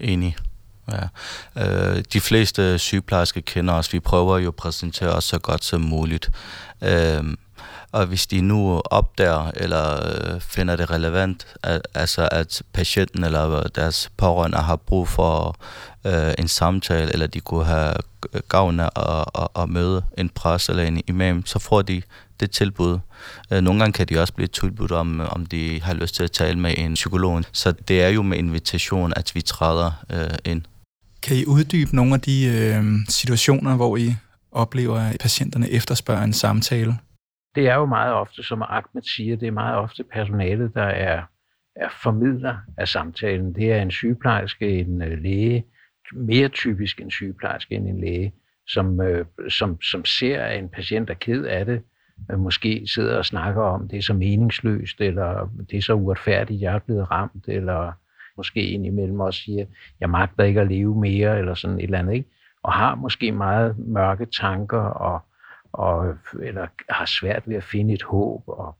[0.00, 0.36] Enig.
[0.88, 1.08] Ja.
[1.58, 3.92] Øh, de fleste sygeplejersker kender os.
[3.92, 6.30] Vi prøver jo at præsentere os så godt som muligt.
[6.82, 7.24] Øh,
[7.94, 13.62] og hvis de nu opdager eller øh, finder det relevant, at, altså at patienten eller
[13.62, 15.56] deres pårørende har brug for
[16.06, 17.94] øh, en samtale, eller de kunne have
[18.48, 22.02] gavn af at, at, at møde en præst eller en imam, så får de
[22.40, 22.98] det tilbud.
[23.50, 26.32] Øh, nogle gange kan de også blive tilbudt om, om de har lyst til at
[26.32, 27.42] tale med en psykolog.
[27.52, 30.62] Så det er jo med invitation, at vi træder øh, ind.
[31.22, 34.16] Kan I uddybe nogle af de øh, situationer, hvor I
[34.52, 36.98] oplever, at patienterne efterspørger en samtale?
[37.54, 41.22] Det er jo meget ofte, som Ahmed siger, det er meget ofte personalet, der er,
[41.76, 43.54] er formidler af samtalen.
[43.54, 45.64] Det er en sygeplejerske, en øh, læge,
[46.12, 48.32] mere typisk en sygeplejerske end en læge,
[48.68, 51.82] som, øh, som, som ser, at en patient er ked af det,
[52.30, 56.60] øh, måske sidder og snakker om, det er så meningsløst, eller det er så uretfærdigt,
[56.60, 57.92] jeg er blevet ramt, eller
[58.36, 59.66] måske indimellem også siger,
[60.00, 62.28] jeg magter ikke at leve mere, eller sådan et eller andet, ikke?
[62.62, 65.20] og har måske meget mørke tanker, og
[65.74, 68.76] og, eller har svært ved at finde et håb, og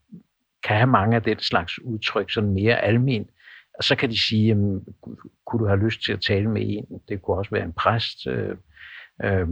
[0.63, 3.29] kan have mange af den slags udtryk, sådan mere almen.
[3.77, 4.85] Og så kan de sige, jamen,
[5.45, 7.01] kunne du have lyst til at tale med en?
[7.09, 8.27] Det kunne også være en præst.
[8.27, 8.57] Øh,
[9.23, 9.47] øh,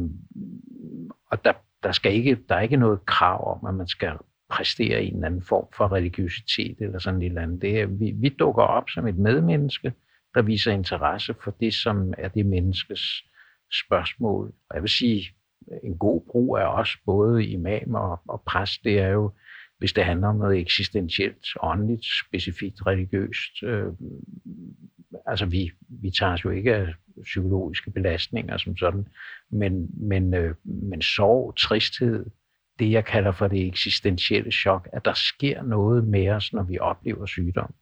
[1.31, 1.53] og der,
[1.83, 4.17] der, skal ikke, der er ikke noget krav om, at man skal
[4.49, 7.61] præstere en eller anden form for religiøsitet eller sådan et eller andet.
[7.61, 9.93] Det er, vi, vi dukker op som et medmenneske,
[10.35, 13.23] der viser interesse for det, som er det menneskes
[13.85, 14.53] spørgsmål.
[14.69, 15.35] Og jeg vil sige,
[15.83, 19.31] en god brug af os, både imam og, og præst, det er jo,
[19.77, 23.63] hvis det handler om noget eksistentielt, åndeligt, specifikt religiøst.
[23.63, 23.93] Øh,
[25.25, 29.07] altså, vi, vi tager os jo ikke af psykologiske belastninger som sådan,
[29.51, 32.25] men, men, øh, men sorg, tristhed,
[32.79, 36.79] det, jeg kalder for det eksistentielle chok, at der sker noget med os, når vi
[36.79, 37.73] oplever sygdom.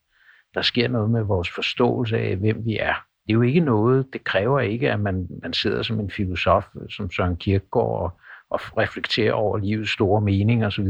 [0.54, 3.06] Der sker noget med vores forståelse af, hvem vi er.
[3.32, 6.66] Det er jo ikke noget, det kræver ikke, at man, man sidder som en filosof,
[6.90, 10.88] som Søren Kierkegaard, og, og reflekterer over livets store mening osv.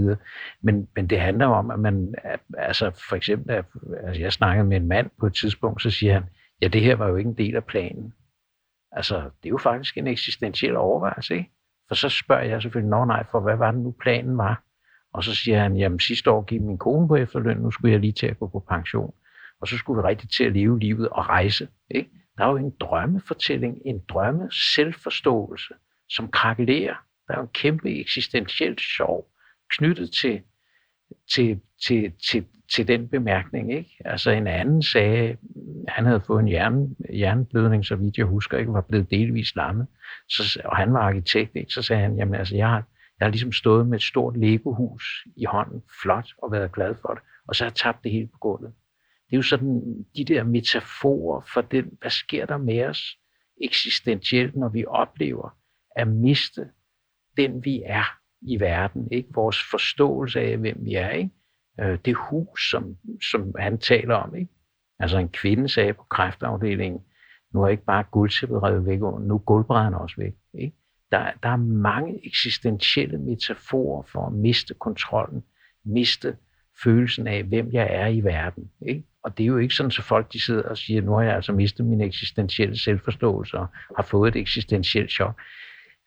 [0.61, 2.15] Men, men det handler om, at man,
[2.57, 3.65] altså for eksempel, at,
[4.03, 6.23] altså jeg snakkede med en mand på et tidspunkt, så siger han,
[6.61, 8.13] ja, det her var jo ikke en del af planen.
[8.91, 11.51] Altså, det er jo faktisk en eksistentiel overvejelse, ikke?
[11.87, 14.63] For så spørger jeg selvfølgelig, nå nej, for hvad var det nu planen var?
[15.13, 17.99] Og så siger han, jamen sidste år gik min kone på efterløn, nu skulle jeg
[17.99, 19.13] lige til at gå på pension.
[19.61, 21.67] Og så skulle vi rigtig til at leve livet og rejse.
[21.91, 22.09] Ikke?
[22.37, 25.73] Der er jo en drømmefortælling, en drømme selvforståelse,
[26.09, 26.95] som krakelerer.
[27.27, 29.31] Der er jo en kæmpe eksistentiel sorg
[29.77, 30.41] knyttet til,
[31.33, 33.73] til, til, til, til den bemærkning.
[33.73, 33.97] Ikke?
[34.05, 35.37] Altså en anden sagde,
[35.87, 39.87] han havde fået en hjerne, hjerneblødning, så vidt jeg husker, ikke var blevet delvis lammet.
[40.29, 41.71] Så, og han var arkitekt, ikke?
[41.71, 42.83] så sagde han, jamen altså, jeg har,
[43.19, 47.13] jeg har ligesom stået med et stort legohus i hånden, flot, og været glad for
[47.13, 47.23] det.
[47.47, 48.73] Og så har jeg tabt det hele på gulvet.
[49.31, 53.17] Det er jo sådan de der metaforer for den, hvad sker der med os
[53.61, 55.57] eksistentielt, når vi oplever
[55.95, 56.69] at miste
[57.37, 58.03] den, vi er
[58.41, 59.07] i verden.
[59.11, 59.29] Ikke?
[59.33, 61.09] Vores forståelse af, hvem vi er.
[61.09, 61.31] Ikke?
[61.79, 62.97] Øh, det hus, som,
[63.31, 64.35] som han taler om.
[64.35, 64.51] Ikke?
[64.99, 67.01] Altså en kvinde sagde på kræftafdelingen,
[67.53, 70.33] nu er ikke bare guldtæppet revet væk, nu er gulvbrædderne også væk.
[70.53, 70.75] Ikke?
[71.11, 75.43] Der, der er mange eksistentielle metaforer for at miste kontrollen,
[75.85, 76.37] miste
[76.83, 78.71] følelsen af, hvem jeg er i verden.
[78.87, 79.03] Ikke?
[79.23, 81.35] Og det er jo ikke sådan, så folk de sidder og siger, nu har jeg
[81.35, 83.67] altså mistet min eksistentielle selvforståelse og
[83.97, 85.41] har fået et eksistentielt chok.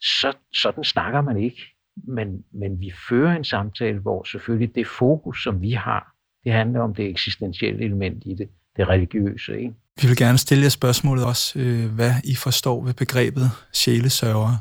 [0.01, 1.63] Så, sådan snakker man ikke.
[1.97, 6.81] Men, men vi fører en samtale, hvor selvfølgelig det fokus, som vi har, det handler
[6.81, 9.59] om det eksistentielle element i det, det religiøse.
[9.59, 9.75] Ikke?
[10.03, 14.57] Vi vil gerne stille jer spørgsmålet også, øh, hvad I forstår ved begrebet sjælesørger.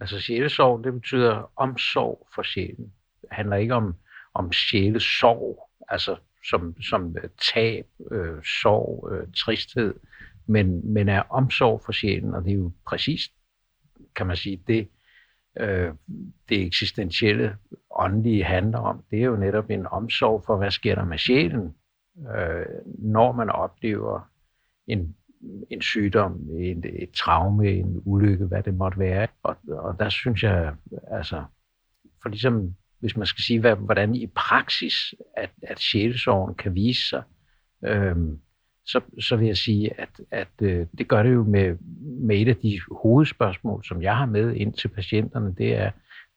[0.00, 2.92] Altså sjælesorg, det betyder omsorg for sjælen.
[3.20, 3.94] Det handler ikke om,
[4.34, 6.16] om sjælesorg, altså
[6.50, 9.94] som, som øh, tab, øh, sorg, øh, tristhed,
[10.46, 13.32] men, men er omsorg for sjælen, og det er jo præcis,
[14.16, 14.88] kan man sige, det,
[15.60, 15.92] øh,
[16.48, 17.56] det eksistentielle
[17.90, 19.04] åndelige handler om.
[19.10, 21.74] Det er jo netop en omsorg for, hvad sker der med sjælen,
[22.36, 22.66] øh,
[22.98, 24.30] når man oplever
[24.86, 25.16] en,
[25.70, 29.28] en sygdom, en, et traume, en ulykke, hvad det måtte være.
[29.42, 30.74] Og, og der synes jeg,
[31.10, 31.44] altså,
[32.22, 37.08] for ligesom, hvis man skal sige, hvad, hvordan i praksis, at, at sjælesorgen kan vise
[37.08, 37.22] sig,
[37.84, 38.16] øh,
[38.84, 41.76] så, så vil jeg sige, at, at øh, det gør det jo med,
[42.20, 45.90] med et af de hovedspørgsmål, som jeg har med ind til patienterne, det er,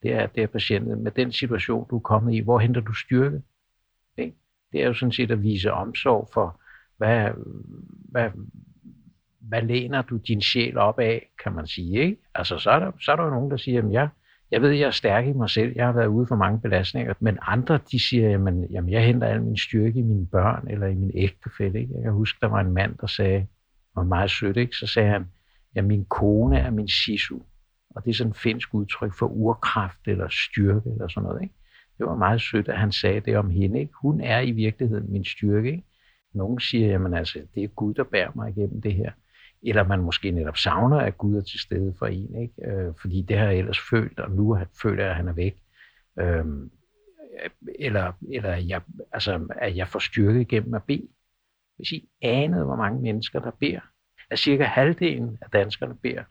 [0.04, 2.94] det er, det er patienten med den situation, du er kommet i, hvor henter du
[2.94, 3.42] styrke?
[4.18, 4.36] Ikke?
[4.72, 6.62] Det er jo sådan set at vise omsorg for,
[6.98, 7.30] hvad,
[8.12, 8.30] hvad,
[9.42, 12.02] hvad læner du din sjæl op af, kan man sige.
[12.02, 12.18] Ikke?
[12.36, 14.10] Altså, så er, der, så er der jo nogen, der siger, at jeg,
[14.54, 17.14] jeg ved, jeg er stærk i mig selv, jeg har været ude for mange belastninger,
[17.20, 20.88] men andre, de siger, jamen, jamen jeg henter al min styrke i mine børn, eller
[20.88, 21.80] i min ægtefælle.
[21.80, 21.94] Ikke?
[21.94, 23.48] Jeg kan huske, der var en mand, der sagde,
[23.96, 24.76] var meget sødt, ikke?
[24.76, 25.26] så sagde han,
[25.76, 27.40] ja, min kone er min sisu.
[27.96, 31.42] Og det er sådan et finsk udtryk for urkraft eller styrke eller sådan noget.
[31.42, 31.56] Ikke?
[31.98, 33.80] Det var meget sødt, at han sagde det om hende.
[33.80, 33.94] Ikke?
[34.02, 35.72] Hun er i virkeligheden min styrke.
[35.72, 35.84] Ikke?
[36.34, 39.12] Nogen siger, jamen altså, det er Gud, der bærer mig igennem det her
[39.66, 42.72] eller man måske netop savner, at Gud er til stede for en, ikke?
[42.72, 45.56] Øh, fordi det har jeg ellers følt, og nu føler jeg, at han er væk.
[46.20, 46.46] Øh,
[47.80, 51.08] eller eller jeg, altså, at jeg får styrke igennem at bede.
[51.78, 53.80] Hvis I anede, hvor mange mennesker, der beder,
[54.30, 56.24] at cirka halvdelen af danskerne beder,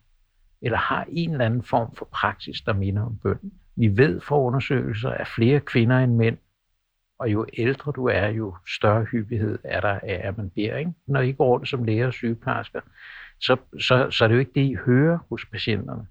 [0.61, 3.51] eller har en eller anden form for praksis, der minder om bøn.
[3.75, 6.37] Vi ved fra undersøgelser, at flere kvinder end mænd,
[7.19, 10.77] og jo ældre du er, jo større hyppighed er der af, at man beder.
[10.77, 10.93] Ikke?
[11.07, 12.81] Når I går det som læger og sygeplejersker,
[13.45, 16.07] så, så, så er det jo ikke det, I hører hos patienterne.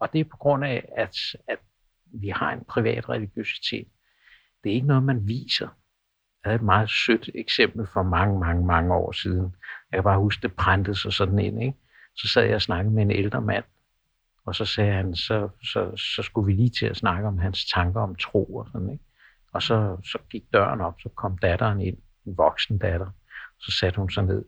[0.00, 1.16] Og det er på grund af, at,
[1.48, 1.58] at
[2.12, 3.88] vi har en privat religiøsitet.
[4.64, 5.68] Det er ikke noget, man viser.
[6.44, 9.54] Jeg havde et meget sødt eksempel for mange, mange, mange år siden.
[9.90, 11.62] Jeg kan bare huske, det brændte sig sådan ind.
[11.62, 11.78] Ikke?
[12.16, 13.64] Så sad jeg og snakkede med en ældre mand,
[14.46, 17.64] og så sagde han, så, så, så skulle vi lige til at snakke om hans
[17.64, 18.90] tanker om tro og sådan.
[18.90, 19.04] Ikke?
[19.52, 23.10] Og så, så gik døren op, så kom datteren ind, en voksen datter.
[23.58, 24.44] Så satte hun sig ned,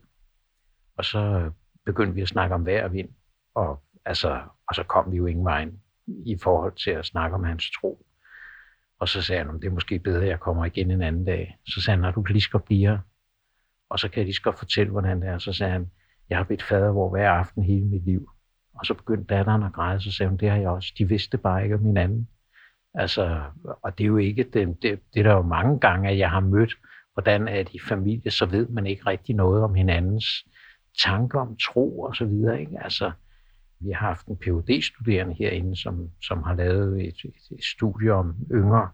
[0.96, 1.50] og så
[1.86, 3.08] begyndte vi at snakke om vejr og vind,
[3.54, 5.68] og, altså, og så kom vi jo ingen vej
[6.06, 8.06] i forhold til at snakke om hans tro.
[9.00, 11.58] Og så sagde han, det er måske bedre, at jeg kommer igen en anden dag.
[11.66, 12.98] Så sagde han, du kan lige så godt blive her.
[13.90, 15.38] Og så kan jeg lige så godt fortælle, hvordan det er.
[15.38, 15.90] Så sagde han,
[16.30, 18.30] jeg har bedt fader hvor hver aften hele mit liv.
[18.74, 20.94] Og så begyndte datteren at græde, så sagde hun, det har jeg også.
[20.98, 22.28] De vidste bare ikke om hinanden.
[22.94, 23.42] Altså,
[23.82, 26.30] og det er jo ikke, det, det, det er der jo mange gange, at jeg
[26.30, 26.74] har mødt,
[27.12, 30.26] hvordan at i familie, så ved man ikke rigtig noget om hinandens
[31.04, 32.60] tanker om tro og så videre.
[32.60, 32.82] Ikke?
[32.84, 33.12] Altså,
[33.82, 38.12] Vi har haft en phd studerende herinde, som, som har lavet et, et, et studie
[38.12, 38.88] om yngre,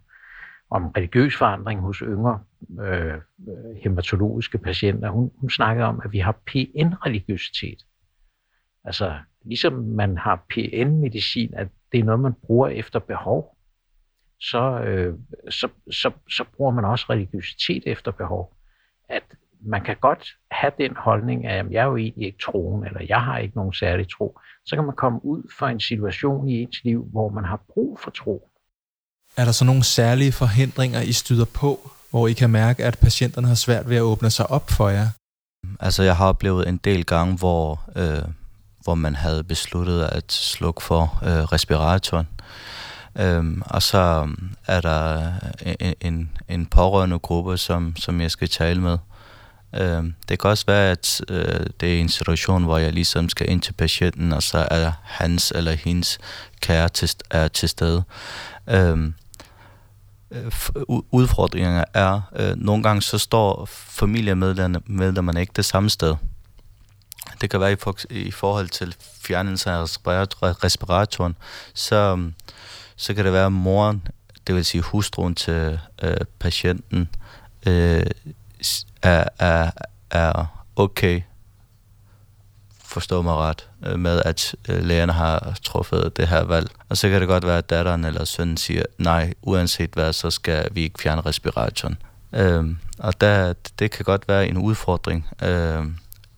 [0.70, 2.40] om religiøs forandring hos yngre
[2.80, 5.10] øh, øh hematologiske patienter.
[5.10, 7.86] Hun, hun snakkede om, at vi har PN-religiøsitet.
[8.84, 13.56] Altså, ligesom man har PN-medicin, at det er noget, man bruger efter behov,
[14.40, 15.14] så, øh,
[15.50, 18.56] så, så, så bruger man også religiøsitet efter behov.
[19.08, 19.22] At
[19.66, 23.00] man kan godt have den holdning af, at jeg er jo egentlig ikke troen, eller
[23.08, 24.38] jeg har ikke nogen særlig tro.
[24.66, 27.98] Så kan man komme ud for en situation i ens liv, hvor man har brug
[28.02, 28.48] for tro.
[29.36, 33.48] Er der så nogle særlige forhindringer, I støder på, hvor I kan mærke, at patienterne
[33.48, 35.06] har svært ved at åbne sig op for jer?
[35.80, 38.22] Altså, jeg har oplevet en del gange, hvor, øh,
[38.84, 42.26] hvor man havde besluttet at slukke for øh, respiratoren.
[43.18, 44.28] Øhm, og så
[44.66, 45.32] er der
[45.80, 48.98] en, en, en pårørende gruppe, som, som jeg skal tale med.
[49.76, 53.50] Øh, det kan også være, at øh, det er en situation, hvor jeg ligesom skal
[53.50, 56.18] ind til patienten, og så er hans eller hendes
[56.60, 58.02] kære til, er til stede.
[58.68, 59.12] Øh,
[61.10, 66.14] udfordringerne er, øh, nogle gange så står familiemedlemmerne ikke det samme sted.
[67.40, 69.82] Det kan være i, for, i forhold til fjernelse af
[70.64, 71.36] respiratoren,
[71.74, 72.30] så,
[72.96, 74.08] så kan det være, at moren,
[74.46, 77.08] det vil sige hustruen til øh, patienten,
[77.66, 78.06] øh,
[79.02, 79.70] er, er,
[80.10, 81.22] er okay,
[82.84, 86.70] forstå mig ret, øh, med at øh, lægerne har truffet det her valg.
[86.88, 90.30] Og så kan det godt være, at datteren eller sønnen siger, nej, uanset hvad, så
[90.30, 91.96] skal vi ikke fjerne respiratoren.
[92.32, 95.96] Øhm, og der, det kan godt være en udfordring øhm,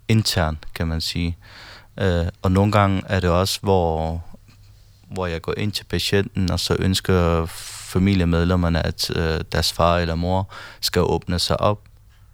[0.09, 1.37] intern, kan man sige.
[2.01, 4.23] Øh, og nogle gange er det også, hvor,
[5.11, 7.47] hvor jeg går ind til patienten, og så ønsker
[7.93, 11.88] familiemedlemmerne, at øh, deres far eller mor skal åbne sig op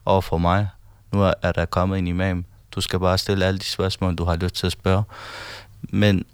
[0.06, 0.68] over for mig.
[1.12, 2.44] Nu er der kommet en imam.
[2.74, 5.02] Du skal bare stille alle de spørgsmål, du har lyst til at spørge.
[5.82, 6.24] Men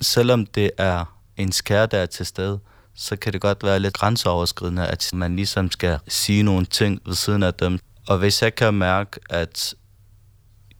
[0.00, 1.04] selvom det er
[1.36, 2.60] en skær, der er til stede,
[2.94, 7.14] så kan det godt være lidt grænseoverskridende, at man ligesom skal sige nogle ting ved
[7.14, 7.78] siden af dem.
[8.08, 9.74] Og hvis jeg kan mærke, at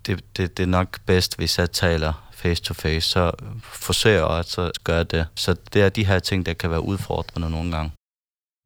[0.06, 3.30] det, det, det er nok bedst, hvis jeg taler face to face, så
[3.62, 5.26] forsøger jeg også at gøre det.
[5.34, 7.92] Så det er de her ting, der kan være udfordrende nogle gange.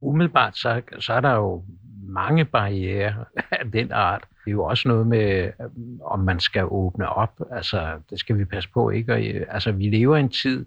[0.03, 1.65] Umiddelbart så, så er der jo
[2.07, 3.25] mange barriere
[3.61, 4.25] af den art.
[4.45, 5.71] Det er jo også noget med, øh,
[6.05, 7.41] om man skal åbne op.
[7.51, 9.13] Altså, det skal vi passe på, ikke?
[9.13, 10.67] Og, øh, altså, vi lever i en tid,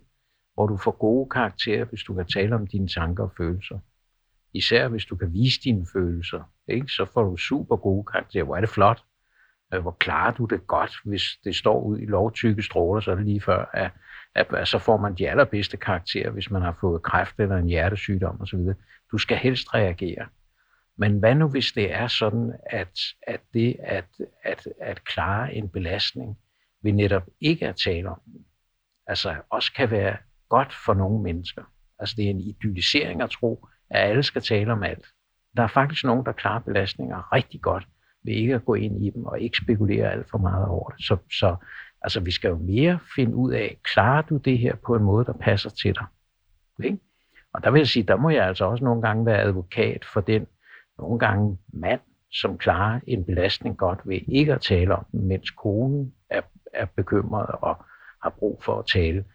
[0.53, 3.79] hvor du får gode karakterer, hvis du kan tale om dine tanker og følelser.
[4.53, 6.87] Især hvis du kan vise dine følelser, ikke?
[6.87, 8.43] så får du super gode karakterer.
[8.43, 9.03] Hvor er det flot.
[9.73, 13.15] Øh, hvor klarer du det godt, hvis det står ud i lovtykke stråler, så er
[13.15, 13.91] det lige før, at,
[14.35, 17.67] at, at så får man de allerbedste karakterer, hvis man har fået kræft eller en
[17.67, 18.59] hjertesygdom osv.
[19.11, 20.27] Du skal helst reagere.
[20.99, 24.05] Men hvad nu, hvis det er sådan, at, at det at,
[24.43, 26.37] at, at klare en belastning
[26.81, 28.19] vi netop ikke er tale om
[29.09, 30.17] altså også kan være
[30.49, 31.63] godt for nogle mennesker.
[31.99, 35.05] Altså det er en idealisering at tro, at alle skal tale om alt.
[35.57, 37.87] Der er faktisk nogen, der klarer belastninger rigtig godt
[38.25, 41.05] ved ikke at gå ind i dem og ikke spekulere alt for meget over det.
[41.05, 41.55] Så, så
[42.01, 45.25] altså, vi skal jo mere finde ud af, klarer du det her på en måde,
[45.25, 46.05] der passer til dig?
[46.83, 46.99] Ikke?
[47.53, 50.21] Og der vil jeg sige, der må jeg altså også nogle gange være advokat for
[50.21, 50.47] den
[50.99, 51.99] nogle gange mand,
[52.31, 56.41] som klarer en belastning godt ved ikke at tale om den, mens konen er,
[56.73, 57.85] er bekymret og
[58.23, 59.25] har brug for at tale.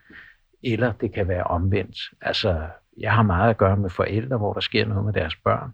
[0.63, 1.97] Eller det kan være omvendt.
[2.21, 2.67] Altså,
[2.99, 5.71] jeg har meget at gøre med forældre, hvor der sker noget med deres børn.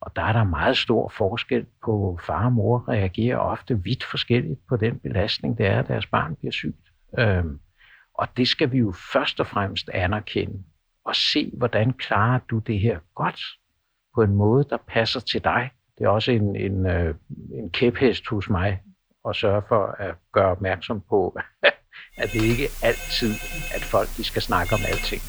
[0.00, 4.60] Og der er der meget stor forskel på far og mor reagerer ofte vidt forskelligt
[4.68, 6.92] på den belastning, det er, at deres barn bliver sygt.
[7.18, 7.60] Øhm,
[8.14, 10.62] og det skal vi jo først og fremmest anerkende
[11.04, 13.40] og se, hvordan klarer du det her godt
[14.18, 15.70] på en måde, der passer til dig.
[15.98, 17.14] Det er også en, en, øh,
[17.54, 18.80] en kæphest hos mig
[19.28, 21.38] at sørge for at gøre opmærksom på,
[22.22, 23.32] at det ikke altid,
[23.74, 25.22] at folk de skal snakke om alting.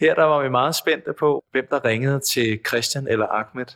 [0.00, 3.66] Her der var vi meget spændte på, hvem der ringede til Christian eller Ahmed.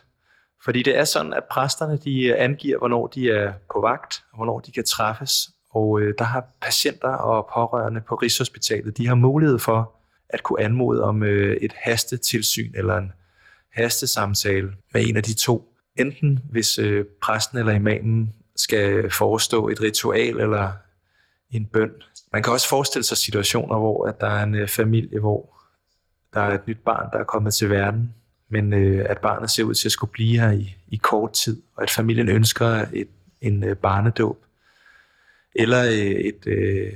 [0.65, 4.37] Fordi det er sådan, at præsterne de øh, angiver, hvornår de er på vagt, og
[4.37, 5.33] hvornår de kan træffes.
[5.71, 9.98] Og øh, der har patienter og pårørende på Rigshospitalet, de har mulighed for
[10.29, 13.11] at kunne anmode om øh, et hastetilsyn eller en
[13.73, 15.73] hastesamtale med en af de to.
[15.95, 20.71] Enten hvis øh, præsten eller imamen skal forestå et ritual eller
[21.51, 21.91] en bøn.
[22.33, 25.59] Man kan også forestille sig situationer, hvor at der er en øh, familie, hvor
[26.33, 28.13] der er et nyt barn, der er kommet til verden,
[28.49, 31.61] men øh, at barnet ser ud til at skulle blive her i, i kort tid,
[31.75, 33.07] og at familien ønsker et,
[33.41, 34.37] en øh, barnedåb,
[35.55, 36.93] eller øh, et, øh,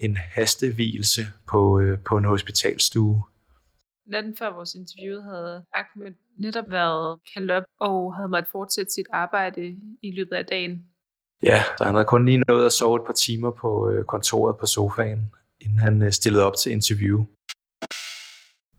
[0.00, 3.22] en hastevielse på, øh, på en hospitalstue.
[4.06, 9.06] Natten før vores interview havde Ahmed netop været kaldt op og havde måttet fortsætte sit
[9.12, 10.84] arbejde i løbet af dagen.
[11.42, 14.56] Ja, så han havde kun lige nået at sove et par timer på øh, kontoret
[14.60, 15.30] på sofaen,
[15.60, 17.24] inden han øh, stillede op til interview.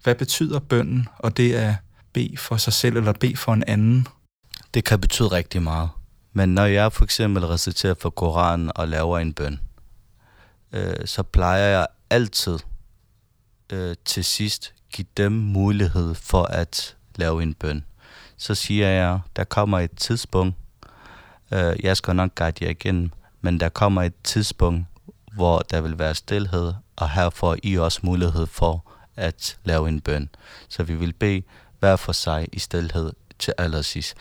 [0.03, 1.75] Hvad betyder bønden, og det er
[2.13, 4.07] bede for sig selv eller bede for en anden?
[4.73, 5.89] Det kan betyde rigtig meget.
[6.33, 9.59] Men når jeg for eksempel reciterer for Koranen og laver en bøn,
[10.71, 12.59] øh, så plejer jeg altid
[13.69, 17.85] øh, til sidst give dem mulighed for at lave en bøn.
[18.37, 20.55] Så siger jeg, der kommer et tidspunkt,
[21.51, 24.85] øh, jeg skal nok guide jer igen, men der kommer et tidspunkt,
[25.33, 30.01] hvor der vil være stillhed, og her får I også mulighed for at lave en
[30.01, 30.29] bøn.
[30.69, 31.41] Så vi vil bede
[31.79, 34.15] hver for sig i stillhed til allersidst.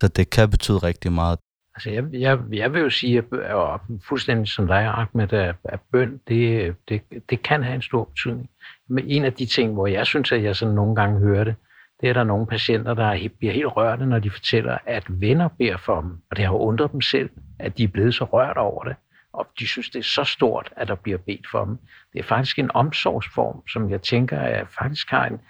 [0.00, 1.38] Så det kan betyde rigtig meget.
[1.74, 6.20] Altså jeg, jeg, jeg vil jo sige, at fuldstændig som dig, Ahmed, at, at bøn,
[6.28, 8.50] det, det, det kan have en stor betydning.
[8.88, 11.54] Men en af de ting, hvor jeg synes, at jeg sådan nogle gange hører det,
[12.00, 15.76] det er der nogle patienter, der bliver helt rørte, når de fortæller, at venner beder
[15.76, 16.10] for dem.
[16.30, 18.96] Og det har undret dem selv, at de er blevet så rørt over det.
[19.32, 21.78] Og de synes, det er så stort, at der bliver bedt for dem.
[22.12, 25.40] Det er faktisk en omsorgsform, som jeg tænker, at faktisk har en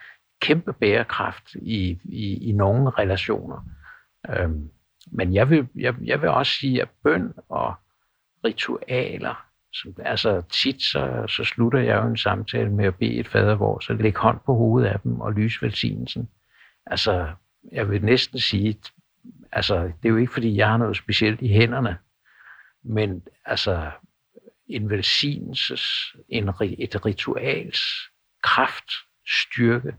[0.41, 3.67] kæmpe bærekraft i, i, i nogle relationer.
[4.31, 4.71] Øhm,
[5.07, 7.75] men jeg vil, jeg, jeg vil også sige, at bøn og
[8.45, 13.29] ritualer, som, altså tit så, så slutter jeg jo en samtale med at bede et
[13.29, 16.29] fadervor, så læg hånd på hovedet af dem og lys velsignelsen.
[16.87, 17.33] Altså,
[17.73, 18.79] jeg vil næsten sige,
[19.53, 21.99] altså, det er jo ikke fordi, jeg har noget specielt i hænderne,
[22.85, 23.91] men altså,
[24.67, 26.49] en velsignelses, en,
[26.79, 27.81] et rituals
[28.43, 28.91] kraft,
[29.27, 29.95] styrke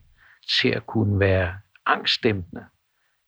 [0.59, 2.65] til at kunne være angstdæmpende.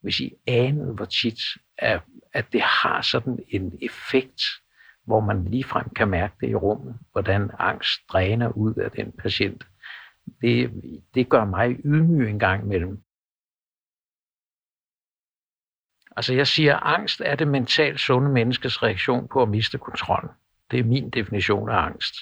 [0.05, 1.39] Hvis I anede, hvor tit,
[1.77, 2.01] at,
[2.33, 4.41] at det har sådan en effekt,
[5.05, 9.67] hvor man ligefrem kan mærke det i rummet, hvordan angst dræner ud af den patient.
[10.41, 10.71] Det,
[11.13, 13.03] det gør mig ydmyg en gang imellem.
[16.15, 20.29] Altså jeg siger, at angst er det mentalt sunde menneskes reaktion på at miste kontrollen.
[20.71, 22.15] Det er min definition af angst.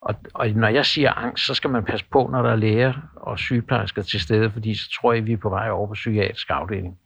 [0.00, 2.94] Og, og når jeg siger angst, så skal man passe på, når der er læger
[3.16, 5.94] og sygeplejersker til stede, fordi så tror jeg, at vi er på vej over på
[5.94, 6.98] psykiatrisk afdeling.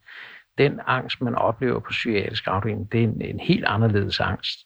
[0.57, 4.59] Den angst, man oplever på psykiatrisk afdeling, det er en, en helt anderledes angst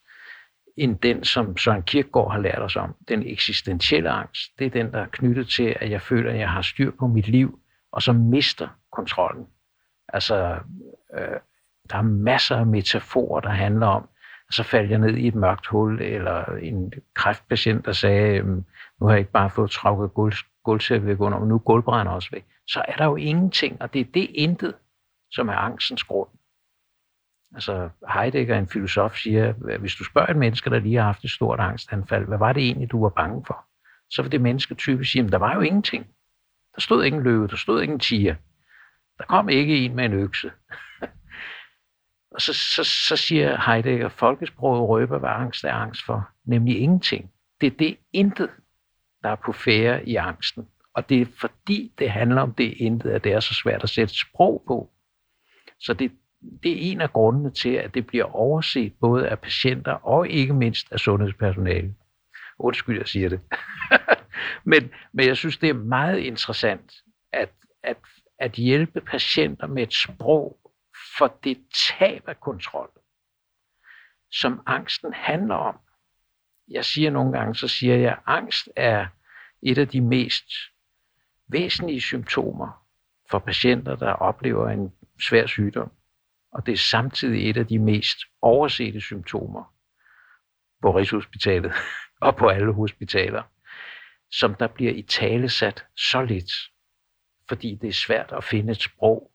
[0.78, 2.96] end den, som Søren Kierkegaard har lært os om.
[3.08, 6.50] Den eksistentielle angst, det er den, der er knyttet til, at jeg føler, at jeg
[6.50, 7.60] har styr på mit liv,
[7.92, 9.48] og så mister kontrollen.
[10.08, 10.58] Altså,
[11.18, 11.40] øh,
[11.90, 14.10] der er masser af metaforer, der handler om,
[14.48, 18.66] at så faldt jeg ned i et mørkt hul, eller en kræftpatient, der sagde, øhm,
[19.00, 20.34] nu har jeg ikke bare fået trukket gulv,
[20.64, 22.46] gulvsæt væk under, men nu er gulvbrænder også væk.
[22.68, 24.74] Så er der jo ingenting, og det er det intet,
[25.32, 26.30] som er angstens grund.
[27.54, 31.24] Altså Heidegger, en filosof, siger, at hvis du spørger et menneske, der lige har haft
[31.24, 33.66] et stort angstanfald, hvad var det egentlig, du var bange for?
[34.10, 36.08] Så vil det menneske typisk sige, at der var jo ingenting.
[36.76, 38.36] Der stod ingen løve, der stod ingen tiger.
[39.18, 40.52] Der kom ikke en med en økse.
[42.36, 47.32] Og så, så, så siger Heidegger, folkesproget røber, hvad angst er angst for, nemlig ingenting.
[47.62, 48.50] Det er det intet,
[49.24, 50.68] der er på færre i angsten.
[50.94, 53.90] Og det er fordi, det handler om det intet, at det er så svært at
[53.90, 54.91] sætte sprog på.
[55.82, 56.12] Så det,
[56.64, 60.54] det er en af grundene til, at det bliver overset både af patienter og ikke
[60.54, 61.96] mindst af sundhedspersonale.
[62.60, 63.40] Undskyld, jeg siger det.
[64.72, 66.94] men, men jeg synes, det er meget interessant
[67.34, 67.52] at,
[67.84, 67.98] at,
[68.40, 70.58] at hjælpe patienter med et sprog,
[71.18, 71.58] for det
[71.90, 72.90] tab af kontrol,
[74.32, 75.76] som angsten handler om.
[76.68, 79.08] Jeg siger nogle gange, så siger jeg, at angst er
[79.64, 80.46] et af de mest
[81.48, 82.86] væsentlige symptomer
[83.32, 85.92] for patienter, der oplever en svær sygdom.
[86.54, 89.74] Og det er samtidig et af de mest oversete symptomer
[90.82, 91.74] på Rigshospitalet
[92.22, 93.44] og på alle hospitaler,
[94.32, 96.52] som der bliver i tale sat så lidt,
[97.50, 99.32] fordi det er svært at finde et sprog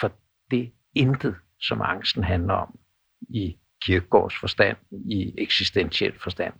[0.00, 0.12] for
[0.50, 2.78] det intet, som angsten handler om
[3.20, 6.54] i kirkegårds forstand, i eksistentiel forstand.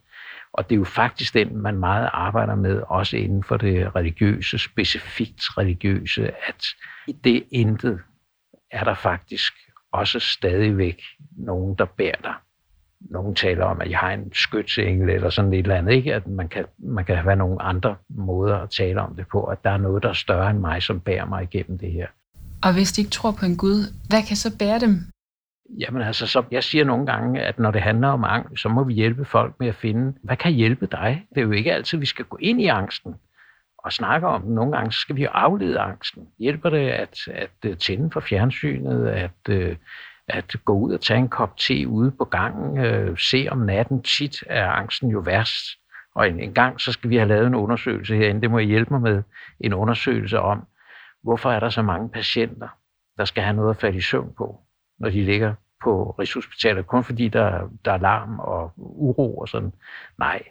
[0.53, 4.59] Og det er jo faktisk den, man meget arbejder med, også inden for det religiøse,
[4.59, 6.65] specifikt religiøse, at
[7.25, 8.03] det intet
[8.71, 9.53] er der faktisk
[9.93, 11.03] også stadigvæk
[11.37, 12.35] nogen, der bærer dig.
[13.01, 15.93] Nogen taler om, at jeg har en skytsengel eller sådan et eller andet.
[15.93, 16.15] Ikke?
[16.15, 19.65] At man kan, man kan have nogle andre måder at tale om det på, at
[19.65, 22.07] der er noget, der er større end mig, som bærer mig igennem det her.
[22.63, 25.01] Og hvis de ikke tror på en Gud, hvad kan så bære dem?
[25.79, 28.85] Jamen altså, så jeg siger nogle gange, at når det handler om angst, så må
[28.85, 31.27] vi hjælpe folk med at finde, hvad kan hjælpe dig?
[31.35, 33.15] Det er jo ikke altid, vi skal gå ind i angsten
[33.79, 34.55] og snakker om den.
[34.55, 36.29] Nogle gange skal vi jo aflede angsten.
[36.39, 39.77] Hjælper det at, at øh, tænde for fjernsynet, at, øh,
[40.29, 44.03] at gå ud og tage en kop te ude på gangen, øh, se om natten,
[44.03, 45.65] tit er angsten jo værst.
[46.15, 48.65] Og en, en gang så skal vi have lavet en undersøgelse herinde, det må I
[48.65, 49.23] hjælpe mig med,
[49.61, 50.67] en undersøgelse om,
[51.23, 52.69] hvorfor er der så mange patienter,
[53.19, 54.61] der skal have noget at falde i søvn på,
[54.99, 55.55] når de ligger
[55.85, 59.73] på Rigshospitalet, kun fordi der, der er larm og uro og sådan.
[60.19, 60.43] Nej,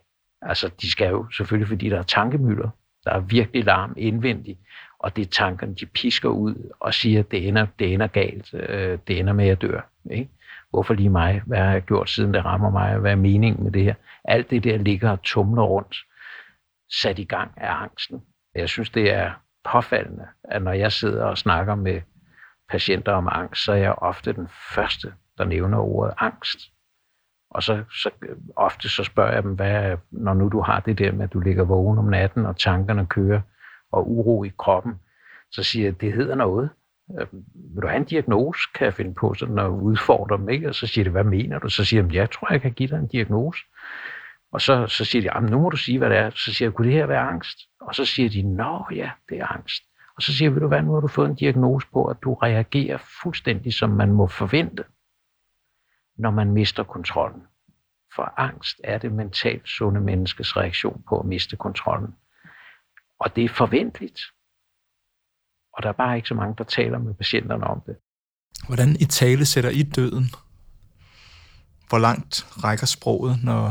[0.42, 2.70] altså de skal jo selvfølgelig, fordi der er tankemøller.
[3.08, 4.60] Der er virkelig larm indvendigt,
[5.00, 8.54] og det er tankerne, de pisker ud og siger, at det ender, det ender galt,
[8.54, 9.82] øh, det ender med, at jeg dør.
[10.12, 10.30] Ikke?
[10.70, 11.42] Hvorfor lige mig?
[11.46, 12.98] Hvad har jeg gjort, siden det rammer mig?
[12.98, 13.94] Hvad er meningen med det her?
[14.26, 15.96] Alt det der ligger og tumler rundt,
[17.02, 18.22] sat i gang af angsten.
[18.56, 19.32] Jeg synes, det er
[19.72, 22.02] påfaldende, at når jeg sidder og snakker med
[22.70, 26.60] patienter om angst, så er jeg ofte den første, der nævner ordet angst.
[27.50, 28.10] Og så, så
[28.56, 31.40] ofte så spørger jeg dem, hvad, når nu du har det der med, at du
[31.40, 33.42] ligger vågen om natten, og tankerne kører,
[33.92, 34.94] og uro i kroppen,
[35.52, 36.70] så siger jeg, at det hedder noget.
[37.20, 40.70] Øh, vil du have en diagnose, kan jeg finde på sådan at udfordre dem, ikke?
[40.70, 41.70] Og så siger de, hvad mener du?
[41.70, 43.64] Så siger jeg, jeg tror, jeg kan give dig en diagnose.
[44.52, 46.30] Og så, så siger de, nu må du sige, hvad det er.
[46.30, 47.58] Så siger jeg, kunne det her være angst?
[47.82, 49.84] Og så siger de, nå ja, det er angst.
[50.16, 52.18] Og så siger jeg, vil du hvad, nu har du fået en diagnose på, at
[52.24, 54.84] du reagerer fuldstændig, som man må forvente,
[56.18, 57.42] når man mister kontrollen.
[58.16, 62.16] For angst er det mentalt sunde menneskes reaktion på at miste kontrollen.
[63.20, 64.20] Og det er forventeligt.
[65.74, 67.98] Og der er bare ikke så mange, der taler med patienterne om det.
[68.68, 70.26] Hvordan i tale sætter I døden?
[71.90, 73.62] Hvor langt rækker sproget, når,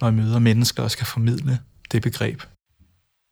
[0.00, 1.52] når I møder mennesker og skal formidle
[1.92, 2.40] det begreb?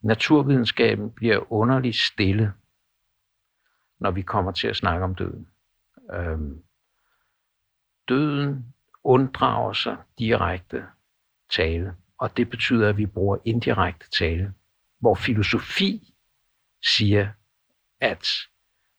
[0.02, 2.52] Naturvidenskaben bliver underligt stille,
[4.00, 5.46] når vi kommer til at snakke om døden.
[6.14, 6.62] Øhm,
[8.08, 8.74] døden
[9.04, 10.84] unddrager sig direkte
[11.56, 14.54] tale, og det betyder, at vi bruger indirekte tale,
[15.00, 16.14] hvor filosofi
[16.96, 17.28] siger,
[18.00, 18.26] at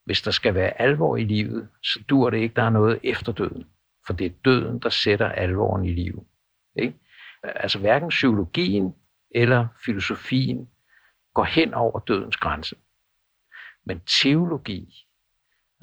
[0.05, 3.31] hvis der skal være alvor i livet, så dur det ikke, der er noget efter
[3.31, 3.67] døden.
[4.05, 6.23] For det er døden, der sætter alvoren i livet.
[6.75, 6.99] Ikke?
[7.43, 8.95] Altså hverken psykologien
[9.31, 10.69] eller filosofien
[11.33, 12.75] går hen over dødens grænse.
[13.85, 15.07] Men teologi,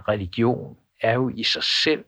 [0.08, 2.04] religion, er jo i sig selv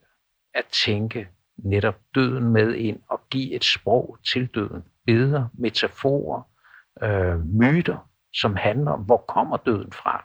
[0.55, 4.85] at tænke netop døden med ind og give et sprog til døden.
[5.07, 6.43] Billeder, metaforer,
[7.03, 10.25] øh, myter, som handler om, hvor kommer døden fra,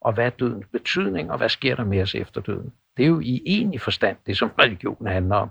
[0.00, 2.72] og hvad er dødens betydning, og hvad sker der med os efter døden.
[2.96, 5.50] Det er jo i enig forstand det, som religionen handler om.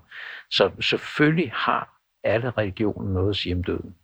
[0.52, 3.96] Så selvfølgelig har alle religioner noget at sige om døden.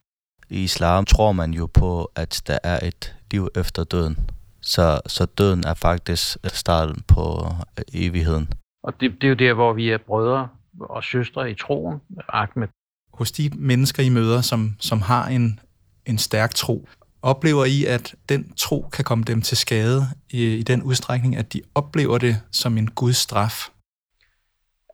[0.49, 4.17] I islam tror man jo på, at der er et liv efter døden.
[4.61, 7.45] Så, så døden er faktisk starten på
[7.93, 8.47] evigheden.
[8.83, 12.67] Og det, det er jo der, hvor vi er brødre og søstre i troen, Ahmed.
[13.13, 15.59] Hos de mennesker, I møder, som, som har en,
[16.05, 16.87] en stærk tro,
[17.21, 21.53] oplever I, at den tro kan komme dem til skade i, i den udstrækning, at
[21.53, 23.69] de oplever det som en Guds straf?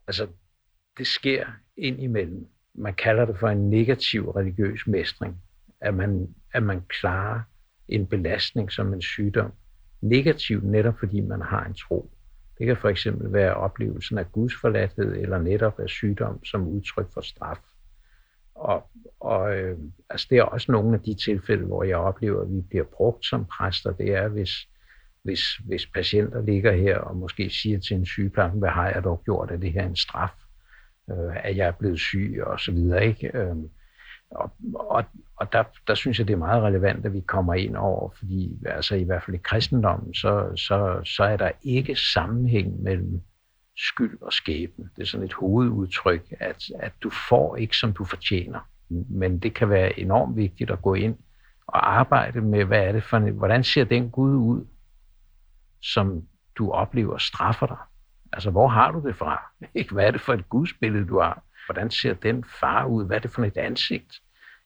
[0.08, 0.28] Altså,
[0.98, 1.46] det sker
[1.78, 2.48] ind imellem.
[2.76, 5.36] Man kalder det for en negativ religiøs mestring.
[5.82, 7.42] At man, at man klarer
[7.88, 9.52] en belastning som en sygdom.
[10.02, 12.12] Negativ netop fordi man har en tro.
[12.58, 17.14] Det kan for eksempel være oplevelsen af Guds forladthed eller netop af sygdom som udtryk
[17.14, 17.60] for straf.
[18.56, 18.90] Og,
[19.20, 19.78] og øh,
[20.10, 23.26] altså det er også nogle af de tilfælde, hvor jeg oplever, at vi bliver brugt
[23.26, 23.92] som præster.
[23.92, 24.52] Det er, hvis,
[25.24, 29.22] hvis, hvis patienter ligger her og måske siger til en sygeplejerske, hvad har jeg dog
[29.26, 30.34] gjort, at det her er en straf,
[31.12, 33.06] øh, at jeg er blevet syg og så videre.
[33.06, 33.38] Ikke?
[33.38, 33.56] Øh,
[34.32, 35.06] og, og,
[35.36, 38.58] og der, der synes jeg, det er meget relevant, at vi kommer ind over, fordi
[38.66, 43.22] altså i hvert fald i kristendommen, så, så, så er der ikke sammenhæng mellem
[43.78, 44.90] skyld og skæbne.
[44.96, 48.60] Det er sådan et hovedudtryk, at, at du får ikke, som du fortjener.
[48.90, 51.18] Men det kan være enormt vigtigt at gå ind
[51.68, 54.66] og arbejde med, hvad er det for en, hvordan ser den Gud ud,
[55.82, 56.24] som
[56.56, 57.78] du oplever straffer dig?
[58.34, 59.42] Altså, hvor har du det fra?
[59.76, 61.44] Ikke, Hvad er det for et gudsbillede, du har?
[61.68, 63.06] Hvordan ser den far ud?
[63.06, 64.22] Hvad er det for et ansigt?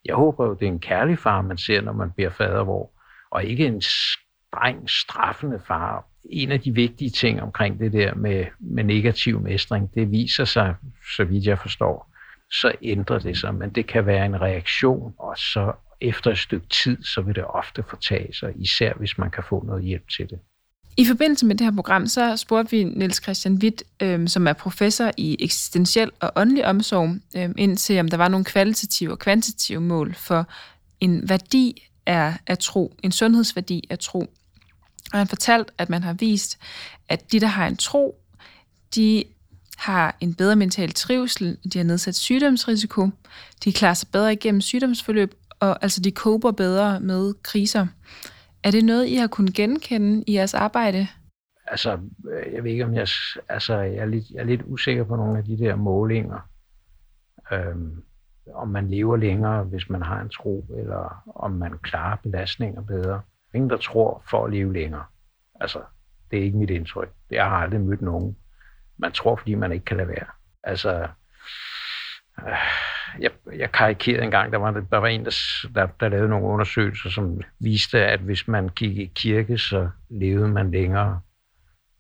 [0.06, 2.92] Jeg håber jo, det er en kærlig far, man ser, når man bliver fadervor,
[3.32, 6.06] og ikke en streng, straffende far.
[6.30, 10.76] En af de vigtige ting omkring det der med, med negativ mestring, det viser sig,
[11.16, 12.12] så vidt jeg forstår,
[12.52, 16.68] så ændrer det sig, men det kan være en reaktion, og så efter et stykke
[16.68, 20.30] tid, så vil det ofte fortage sig, især hvis man kan få noget hjælp til
[20.30, 20.40] det.
[20.98, 24.54] I forbindelse med det her program, så spurgte vi Niels Christian Witt, øh, som er
[24.54, 29.20] professor i eksistentiel og åndelig omsorg, øh, ind til, om der var nogle kvalitative og
[29.20, 30.48] kvantitative mål for
[31.00, 34.20] en værdi af, af tro, en sundhedsværdi af tro.
[35.14, 36.58] Og han fortalte, at man har vist,
[37.10, 38.16] at de, der har en tro,
[38.96, 39.24] de
[39.78, 43.10] har en bedre mental trivsel, de har nedsat sygdomsrisiko,
[43.64, 47.88] de klarer sig bedre igennem sygdomsforløb, og altså de kober bedre med kriser.
[48.64, 51.08] Er det noget, I har kunnet genkende i jeres arbejde?
[51.68, 52.00] Altså,
[52.32, 53.08] øh, jeg ved ikke, om jeg,
[53.50, 56.50] altså, jeg, er, lidt, jeg er lidt usikker på nogle af de der målinger.
[57.52, 58.04] Øhm,
[58.54, 63.22] om man lever længere, hvis man har en tro, eller om man klarer belastninger bedre.
[63.54, 65.04] Ingen, der tror for at leve længere.
[65.62, 65.82] Altså,
[66.32, 67.12] det er ikke mit indtryk.
[67.32, 68.36] Jeg har aldrig mødt nogen
[69.02, 70.28] man tror, fordi man ikke kan lade være.
[70.64, 71.08] Altså,
[72.40, 72.54] øh,
[73.20, 76.48] jeg, jeg karikerede en gang, der var, der var en, der, der, der lavede nogle
[76.48, 81.22] undersøgelser, som viste, at hvis man gik i kirke, så levede man længere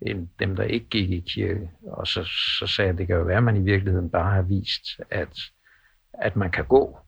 [0.01, 1.70] end dem, der ikke gik i kirke.
[1.88, 2.24] Og så,
[2.59, 4.86] så sagde jeg, at det kan jo være, at man i virkeligheden bare har vist,
[5.09, 5.38] at,
[6.14, 6.99] at man kan gå.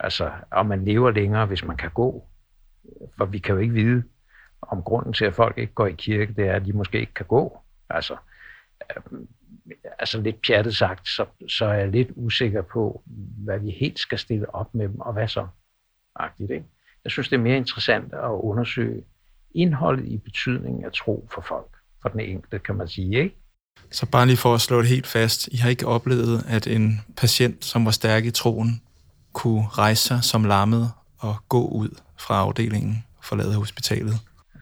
[0.00, 2.28] Altså, og man lever længere, hvis man kan gå.
[3.16, 4.02] For vi kan jo ikke vide,
[4.62, 7.14] om grunden til, at folk ikke går i kirke, det er, at de måske ikke
[7.14, 7.58] kan gå.
[7.90, 8.16] Altså,
[8.96, 9.28] øhm,
[9.98, 13.02] altså lidt pjattet sagt, så, så er jeg lidt usikker på,
[13.44, 15.46] hvad vi helt skal stille op med dem, og hvad så?
[16.16, 16.66] Agtigt, ikke?
[17.04, 19.04] Jeg synes, det er mere interessant at undersøge
[19.54, 23.36] indholdet i betydningen af tro for folk, for den enkelte, kan man sige, ikke?
[23.90, 27.00] Så bare lige for at slå det helt fast, I har ikke oplevet, at en
[27.16, 28.82] patient, som var stærk i troen,
[29.32, 31.88] kunne rejse sig som lammet og gå ud
[32.18, 34.14] fra afdelingen, forlade hospitalet?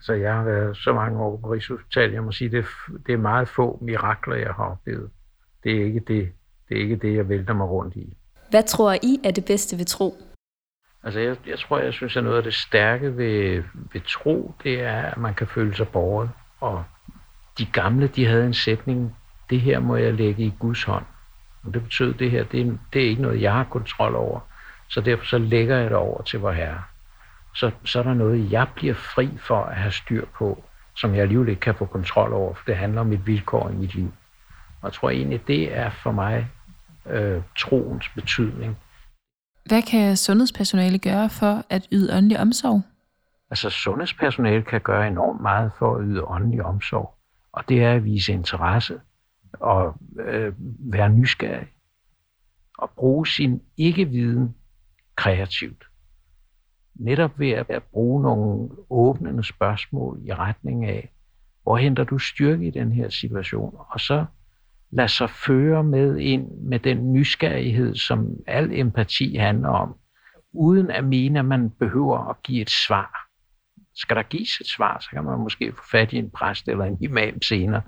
[0.07, 2.65] Så jeg har været så mange år på Rigshospitalet, jeg må sige, det,
[3.07, 5.09] det er meget få mirakler, jeg har oplevet.
[5.63, 6.31] Det er ikke det,
[6.69, 8.17] det, er ikke det jeg vælter mig rundt i.
[8.49, 10.15] Hvad tror I er det bedste ved tro?
[11.03, 14.81] Altså, jeg, jeg tror, jeg synes, at noget af det stærke ved, ved tro, det
[14.81, 16.29] er, at man kan føle sig borget.
[16.59, 16.83] Og
[17.57, 19.15] de gamle, de havde en sætning,
[19.49, 21.05] det her må jeg lægge i Guds hånd.
[21.63, 24.15] Og det betyder, at det her, det er, det er ikke noget, jeg har kontrol
[24.15, 24.39] over.
[24.89, 26.83] Så derfor så lægger jeg det over til vor Herre
[27.57, 30.63] så, så er der noget, jeg bliver fri for at have styr på,
[30.95, 33.73] som jeg alligevel ikke kan få kontrol over, for det handler om et vilkår i
[33.73, 34.13] mit liv.
[34.81, 36.47] Og jeg tror egentlig, det er for mig
[37.05, 38.77] øh, troens betydning.
[39.65, 42.81] Hvad kan sundhedspersonale gøre for at yde åndelig omsorg?
[43.49, 47.13] Altså sundhedspersonale kan gøre enormt meget for at yde åndelig omsorg.
[47.51, 48.99] Og det er at vise interesse
[49.53, 51.67] og øh, være nysgerrig.
[52.77, 54.55] Og bruge sin ikke-viden
[55.15, 55.86] kreativt
[56.99, 61.11] netop ved at bruge nogle åbnende spørgsmål i retning af,
[61.63, 64.25] hvor henter du styrke i den her situation, og så
[64.91, 69.95] lad sig føre med ind med den nysgerrighed, som al empati handler om,
[70.53, 73.27] uden at mene, at man behøver at give et svar.
[73.95, 76.85] Skal der gives et svar, så kan man måske få fat i en præst eller
[76.85, 77.81] en imam senere.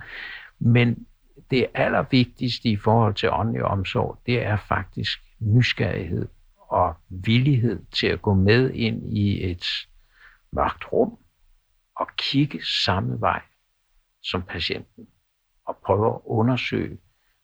[0.59, 1.05] Men
[1.51, 6.27] det allervigtigste i forhold til åndelig omsorg, det er faktisk nysgerrighed
[6.69, 9.65] og villighed til at gå med ind i et
[10.51, 11.17] mørkt rum
[11.95, 13.41] og kigge samme vej
[14.23, 15.07] som patienten
[15.65, 16.97] og prøve at undersøge,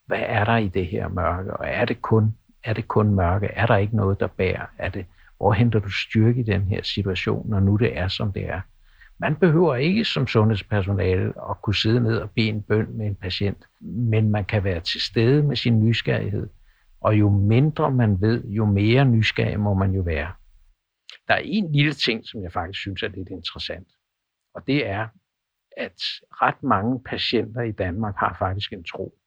[0.05, 3.47] hvad er der i det her mørke, og er det kun, er det kun mørke?
[3.47, 4.65] Er der ikke noget, der bærer?
[4.77, 5.05] Er det,
[5.37, 8.61] hvor henter du styrke i den her situation, når nu det er, som det er?
[9.17, 13.15] Man behøver ikke som sundhedspersonale at kunne sidde ned og bede en bøn med en
[13.15, 16.49] patient, men man kan være til stede med sin nysgerrighed
[17.05, 20.33] og jo mindre man ved, jo mere nysgerrig må man jo være.
[21.27, 23.87] Der er en lille ting, som jeg faktisk synes er lidt interessant.
[24.53, 25.07] Og det er,
[25.77, 26.01] at
[26.41, 29.17] ret mange patienter i Danmark har faktisk en tro.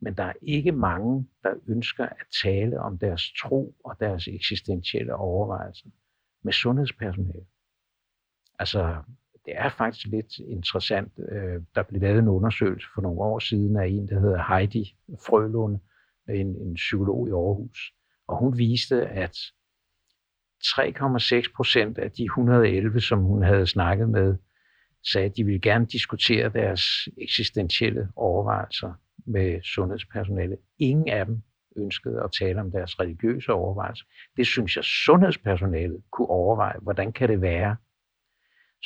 [0.00, 5.14] Men der er ikke mange, der ønsker at tale om deres tro og deres eksistentielle
[5.14, 5.88] overvejelser
[6.44, 7.46] med sundhedspersonale.
[8.58, 9.02] Altså,
[9.44, 11.12] det er faktisk lidt interessant.
[11.18, 14.96] Øh, der blev lavet en undersøgelse for nogle år siden af en, der hedder Heidi
[15.26, 15.80] Frølund,
[16.28, 17.92] en, en psykolog i Aarhus.
[18.28, 19.36] Og hun viste, at
[20.64, 24.36] 3,6 procent af de 111, som hun havde snakket med,
[25.12, 26.82] sagde, at de ville gerne diskutere deres
[27.18, 28.92] eksistentielle overvejelser
[29.26, 30.56] med sundhedspersonale.
[30.78, 31.42] Ingen af dem
[31.76, 34.04] ønskede at tale om deres religiøse overvejelser.
[34.36, 36.78] Det synes jeg, sundhedspersonalet kunne overveje.
[36.82, 37.76] Hvordan kan det være?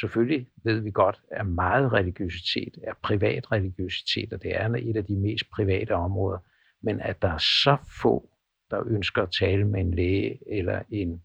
[0.00, 5.04] Selvfølgelig ved vi godt, at meget religiøsitet er privat religiøsitet, og det er et af
[5.04, 6.38] de mest private områder
[6.82, 8.30] men at der er så få,
[8.70, 11.22] der ønsker at tale med en læge eller en,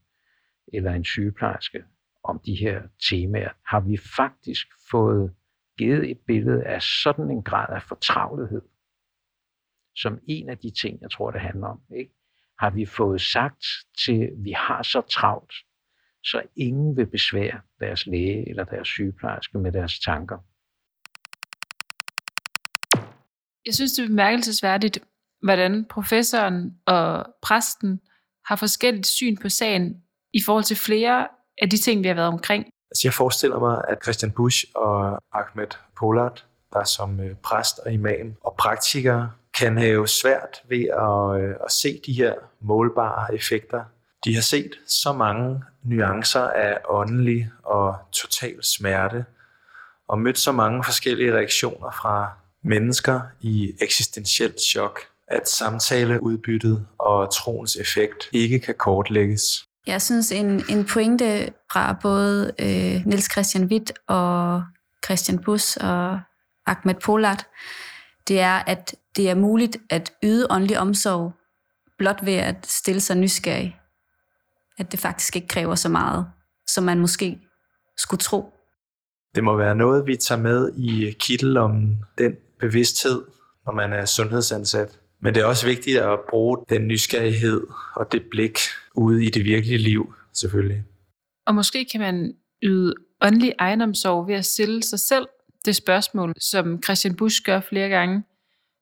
[0.74, 1.84] eller en sygeplejerske
[2.24, 5.34] om de her temaer, har vi faktisk fået
[5.78, 8.62] givet et billede af sådan en grad af fortravlighed,
[9.96, 11.82] som en af de ting, jeg tror, det handler om.
[11.96, 12.14] Ikke?
[12.60, 13.66] Har vi fået sagt
[14.06, 15.54] til, at vi har så travlt,
[16.24, 20.38] så ingen vil besvære deres læge eller deres sygeplejerske med deres tanker.
[23.66, 25.00] Jeg synes, det er bemærkelsesværdigt,
[25.44, 28.00] hvordan professoren og præsten
[28.46, 29.96] har forskelligt syn på sagen
[30.34, 31.28] i forhold til flere
[31.62, 32.66] af de ting, vi har været omkring.
[32.92, 35.68] Altså jeg forestiller mig, at Christian Busch og Ahmed
[36.00, 39.28] Polat, der som øh, præst og imam og praktiker,
[39.60, 43.84] kan have svært ved at, øh, at se de her målbare effekter.
[44.26, 49.26] De har set så mange nuancer af åndelig og total smerte,
[50.08, 52.32] og mødt så mange forskellige reaktioner fra
[52.64, 55.00] mennesker i eksistentielt chok,
[55.34, 59.44] at samtaleudbyttet og troens effekt ikke kan kortlægges.
[59.88, 64.64] Jeg synes, en, en pointe fra både øh, Niels Christian Witt og
[65.06, 66.20] Christian Bus og
[66.66, 67.48] Ahmed Polat,
[68.28, 71.34] det er, at det er muligt at yde åndelig omsorg
[71.98, 73.80] blot ved at stille sig nysgerrig.
[74.78, 76.26] At det faktisk ikke kræver så meget,
[76.68, 77.40] som man måske
[77.98, 78.54] skulle tro.
[79.36, 83.24] Det må være noget, vi tager med i kittel om den bevidsthed,
[83.66, 85.00] når man er sundhedsansat.
[85.24, 87.62] Men det er også vigtigt at bruge den nysgerrighed
[87.96, 88.58] og det blik
[88.96, 90.84] ude i det virkelige liv, selvfølgelig.
[91.46, 95.28] Og måske kan man yde åndelig ejendomsorg ved at stille sig selv
[95.66, 98.24] det spørgsmål, som Christian Busch gør flere gange.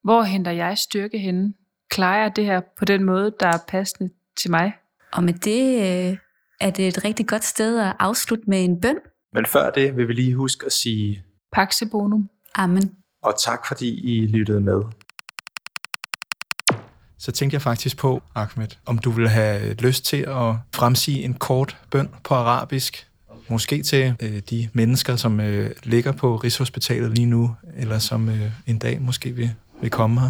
[0.04, 1.54] Hvor henter jeg styrke henne?
[1.90, 4.74] Klarer jeg det her på den måde, der er passende til mig?
[5.14, 6.18] Og med det øh,
[6.62, 8.98] er det et rigtig godt sted at afslutte med en bøn.
[9.34, 12.30] Men før det vil vi lige huske at sige Paxe bonum.
[12.56, 12.96] Amen.
[13.24, 14.82] Og tak fordi I lyttede med.
[17.22, 21.24] Så tænkte jeg faktisk på, Ahmed, om du ville have øh, lyst til at fremsige
[21.24, 23.08] en kort bøn på arabisk,
[23.48, 28.52] måske til øh, de mennesker, som øh, ligger på Rigshospitalet lige nu, eller som øh,
[28.68, 29.52] en dag måske vil,
[29.82, 30.30] vil komme her.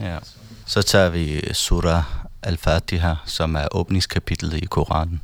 [0.00, 0.18] Ja.
[0.66, 2.04] Så tager vi øh, surah
[2.42, 5.20] al-Fatiha, som er åbningskapitlet i Koranen.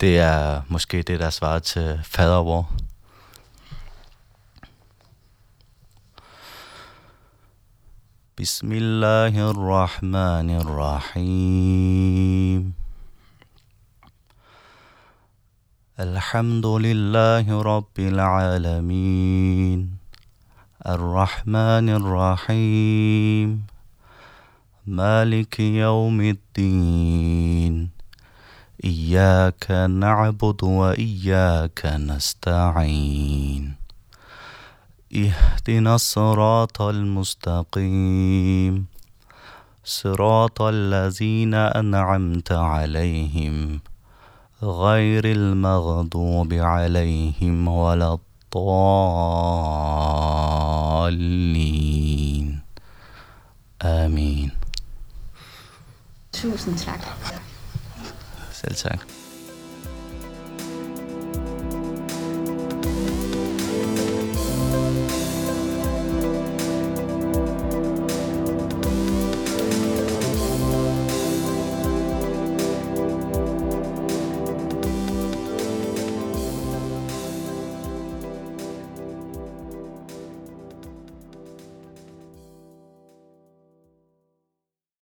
[0.00, 2.72] Det er måske det, der svarer til fadervor.
[8.40, 12.72] بسم الله الرحمن الرحيم.
[16.00, 19.96] الحمد لله رب العالمين.
[20.86, 23.66] الرحمن الرحيم.
[24.86, 27.90] مالك يوم الدين.
[28.84, 33.79] إياك نعبد وإياك نستعين.
[35.14, 38.86] اهدنا الصراط المستقيم
[39.84, 43.80] صراط الذين أنعمت عليهم
[44.62, 48.60] غير المغضوب عليهم ولا الضالين
[53.82, 54.50] آمين
[56.86, 57.00] tak.
[58.52, 59.19] Selv tak.